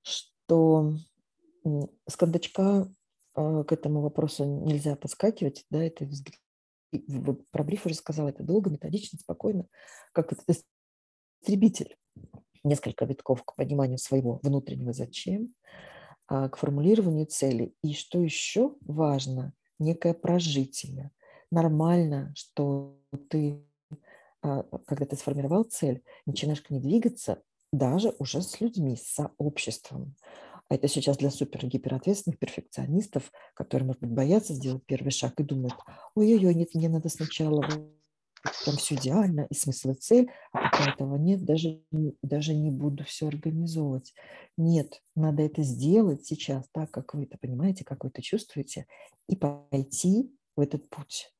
что 0.02 0.94
с 1.64 2.16
кондачка 2.16 2.88
а, 3.34 3.64
к 3.64 3.72
этому 3.72 4.02
вопросу 4.02 4.44
нельзя 4.44 4.94
подскакивать, 4.94 5.64
да, 5.70 5.82
это 5.82 6.08
про 7.50 7.64
бриф 7.64 7.86
уже 7.86 7.96
сказала, 7.96 8.28
это 8.28 8.44
долго, 8.44 8.70
методично, 8.70 9.18
спокойно, 9.18 9.66
как 10.12 10.32
этот 10.32 10.64
истребитель. 11.42 11.96
Несколько 12.62 13.04
витков 13.04 13.44
к 13.44 13.54
пониманию 13.56 13.98
своего 13.98 14.38
внутреннего 14.42 14.92
зачем, 14.92 15.54
а, 16.28 16.48
к 16.48 16.56
формулированию 16.56 17.26
цели. 17.26 17.74
И 17.82 17.94
что 17.94 18.20
еще 18.20 18.76
важно, 18.80 19.52
некое 19.78 20.14
прожитие 20.14 21.10
нормально, 21.50 22.32
что 22.34 22.98
ты, 23.30 23.62
а, 24.42 24.64
когда 24.86 25.06
ты 25.06 25.16
сформировал 25.16 25.64
цель, 25.64 26.02
начинаешь 26.26 26.62
к 26.62 26.70
ней 26.70 26.80
двигаться 26.80 27.42
даже 27.72 28.14
уже 28.18 28.42
с 28.42 28.60
людьми, 28.60 28.96
с 28.96 29.14
сообществом. 29.14 30.14
А 30.68 30.74
это 30.74 30.88
сейчас 30.88 31.16
для 31.18 31.30
супер-гиперответственных 31.30 32.38
перфекционистов, 32.38 33.30
которые, 33.54 33.86
может 33.86 34.00
быть, 34.00 34.10
боятся 34.10 34.54
сделать 34.54 34.84
первый 34.84 35.10
шаг 35.10 35.38
и 35.38 35.44
думают, 35.44 35.74
ой-ой-ой, 36.14 36.54
нет, 36.54 36.74
мне 36.74 36.88
надо 36.88 37.08
сначала 37.08 37.62
прям 37.62 38.76
все 38.76 38.96
идеально, 38.96 39.46
и 39.50 39.54
смысл 39.54 39.90
и 39.90 39.94
цель, 39.94 40.30
а 40.52 40.70
пока 40.70 40.90
этого 40.90 41.16
нет, 41.16 41.44
даже, 41.44 41.80
даже 42.22 42.54
не 42.54 42.70
буду 42.70 43.04
все 43.04 43.28
организовывать. 43.28 44.14
Нет, 44.56 45.02
надо 45.14 45.42
это 45.42 45.62
сделать 45.62 46.26
сейчас 46.26 46.66
так, 46.72 46.90
как 46.90 47.14
вы 47.14 47.24
это 47.24 47.38
понимаете, 47.38 47.84
как 47.84 48.04
вы 48.04 48.10
это 48.10 48.22
чувствуете, 48.22 48.86
и 49.28 49.36
пойти 49.36 50.32
в 50.56 50.60
этот 50.60 50.88
путь. 50.88 51.32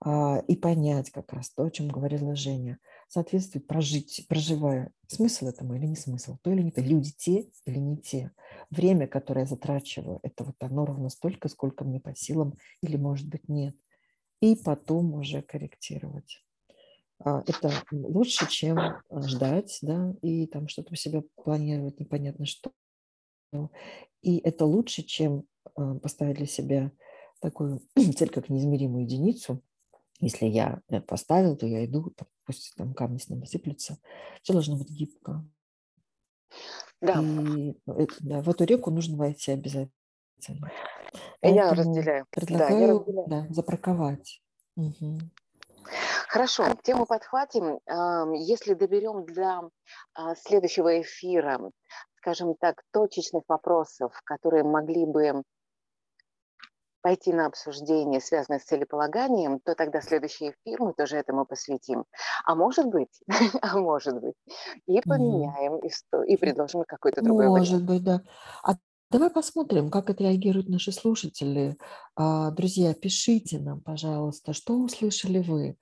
А, 0.00 0.38
и 0.46 0.56
понять 0.56 1.10
как 1.10 1.32
раз 1.32 1.50
то, 1.50 1.64
о 1.64 1.70
чем 1.70 1.88
говорила 1.88 2.36
Женя. 2.36 2.78
Соответствует 3.08 3.66
прожить, 3.66 4.26
проживая 4.28 4.92
смысл 5.08 5.46
этому 5.46 5.74
или 5.74 5.86
не 5.86 5.96
смысл, 5.96 6.36
то 6.42 6.50
или 6.50 6.62
не 6.62 6.70
то, 6.70 6.80
люди 6.80 7.12
те 7.16 7.48
или 7.64 7.78
не 7.78 7.96
те. 7.96 8.32
Время, 8.70 9.06
которое 9.06 9.42
я 9.42 9.46
затрачиваю, 9.46 10.20
это 10.22 10.44
вот 10.44 10.56
оно 10.60 10.84
ровно 10.84 11.08
столько, 11.08 11.48
сколько 11.48 11.84
мне 11.84 12.00
по 12.00 12.14
силам 12.14 12.54
или, 12.82 12.96
может 12.96 13.28
быть, 13.28 13.48
нет. 13.48 13.76
И 14.40 14.56
потом 14.56 15.14
уже 15.14 15.40
корректировать. 15.42 16.44
а, 17.24 17.42
это 17.46 17.72
лучше, 17.92 18.48
чем 18.50 18.78
ждать, 19.22 19.78
да, 19.82 20.14
и 20.22 20.46
там 20.46 20.68
что-то 20.68 20.92
у 20.92 20.96
себя 20.96 21.22
планировать 21.36 21.98
непонятно 22.00 22.46
что. 22.46 22.72
И 24.22 24.38
это 24.38 24.66
лучше, 24.66 25.02
чем 25.02 25.44
а, 25.74 25.94
поставить 25.96 26.36
для 26.36 26.46
себя 26.46 26.92
такую 27.40 27.80
цель, 28.16 28.30
как 28.30 28.48
неизмеримую 28.48 29.04
единицу. 29.04 29.62
Если 30.20 30.46
я 30.46 30.80
э, 30.88 31.00
поставил, 31.00 31.56
то 31.56 31.66
я 31.66 31.84
иду, 31.84 32.12
пусть 32.44 32.74
там 32.76 32.94
камни 32.94 33.18
с 33.18 33.28
неба 33.28 33.44
сыплются. 33.44 33.98
Все 34.42 34.52
должно 34.52 34.76
быть 34.76 34.90
гибко. 34.90 35.44
Да. 37.00 37.20
И 37.22 37.76
э, 37.86 38.06
да, 38.20 38.42
в 38.42 38.48
эту 38.48 38.64
реку 38.64 38.90
нужно 38.90 39.16
войти 39.16 39.52
обязательно. 39.52 40.72
Я 41.42 41.72
разделяю. 41.72 42.26
Предлагаю 42.30 42.70
да, 42.70 42.78
я 42.78 42.92
разделяю. 42.92 43.26
Да, 43.28 43.46
запарковать. 43.50 44.42
Угу. 44.76 45.18
Хорошо, 46.28 46.74
тему 46.82 47.06
подхватим. 47.06 47.78
Если 48.34 48.74
доберем 48.74 49.24
для 49.24 49.62
а, 50.14 50.34
следующего 50.34 51.00
эфира, 51.00 51.70
скажем 52.16 52.54
так, 52.58 52.82
точечных 52.92 53.44
вопросов, 53.46 54.12
которые 54.24 54.64
могли 54.64 55.06
бы 55.06 55.44
пойти 57.06 57.32
на 57.32 57.46
обсуждение, 57.46 58.20
связанное 58.20 58.58
с 58.58 58.64
целеполаганием, 58.64 59.60
то 59.60 59.76
тогда 59.76 60.00
следующий 60.00 60.50
эфир 60.50 60.80
мы 60.80 60.92
тоже 60.92 61.16
этому 61.16 61.46
посвятим. 61.46 62.04
А 62.44 62.56
может 62.56 62.86
быть, 62.86 63.20
а 63.62 63.78
может 63.78 64.20
быть, 64.20 64.34
и 64.88 65.00
поменяем, 65.02 65.78
и, 65.78 65.88
сто, 65.88 66.24
и 66.24 66.36
предложим 66.36 66.82
какой-то 66.84 67.22
другой 67.22 67.46
Может 67.46 67.82
вариант. 67.82 67.86
быть, 67.86 68.02
да. 68.02 68.22
А 68.64 68.72
Давай 69.12 69.30
посмотрим, 69.30 69.88
как 69.88 70.10
отреагируют 70.10 70.68
наши 70.68 70.90
слушатели. 70.90 71.76
А, 72.16 72.50
друзья, 72.50 72.92
пишите 72.92 73.60
нам, 73.60 73.80
пожалуйста, 73.80 74.52
что 74.52 74.76
услышали 74.76 75.38
вы, 75.38 75.76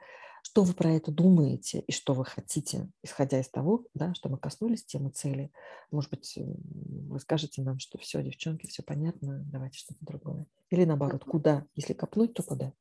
что 0.45 0.63
вы 0.63 0.75
про 0.75 0.93
это 0.93 1.11
думаете 1.11 1.81
и 1.81 1.91
что 1.91 2.13
вы 2.13 2.25
хотите, 2.25 2.91
исходя 3.03 3.41
из 3.41 3.49
того, 3.49 3.87
да, 3.95 4.13
что 4.13 4.29
мы 4.29 4.37
коснулись 4.37 4.85
темы 4.85 5.09
цели. 5.09 5.51
Может 5.91 6.11
быть, 6.11 6.37
вы 6.37 7.19
скажете 7.19 7.63
нам, 7.63 7.79
что 7.79 7.97
все, 7.97 8.23
девчонки, 8.23 8.67
все 8.67 8.83
понятно, 8.83 9.43
давайте 9.47 9.79
что-то 9.79 10.05
другое. 10.05 10.47
Или 10.69 10.85
наоборот, 10.85 11.25
куда? 11.25 11.67
Если 11.75 11.95
копнуть, 11.95 12.35
то 12.35 12.43
куда? 12.43 12.73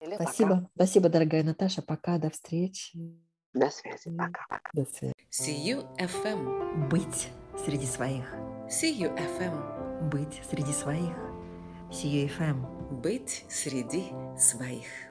Или 0.00 0.14
Спасибо. 0.14 0.50
Пока. 0.50 0.70
Спасибо, 0.74 1.08
дорогая 1.08 1.42
Наташа. 1.42 1.80
Пока, 1.80 2.18
до 2.18 2.28
встречи. 2.28 2.98
До 3.54 3.70
связи. 3.70 4.14
Пока. 4.16 4.60
До 4.74 4.84
связи. 4.84 5.14
See 5.30 5.64
you 5.64 5.88
FM. 5.96 6.88
Быть 6.90 7.28
среди 7.64 7.86
своих. 7.86 8.26
See 8.68 8.94
you 8.94 9.16
FM. 9.16 10.10
Быть 10.10 10.42
среди 10.50 10.72
своих. 10.72 11.16
See 11.90 12.12
you 12.12 12.30
FM. 12.38 13.00
Быть 13.00 13.46
среди 13.48 14.04
своих. 14.38 15.09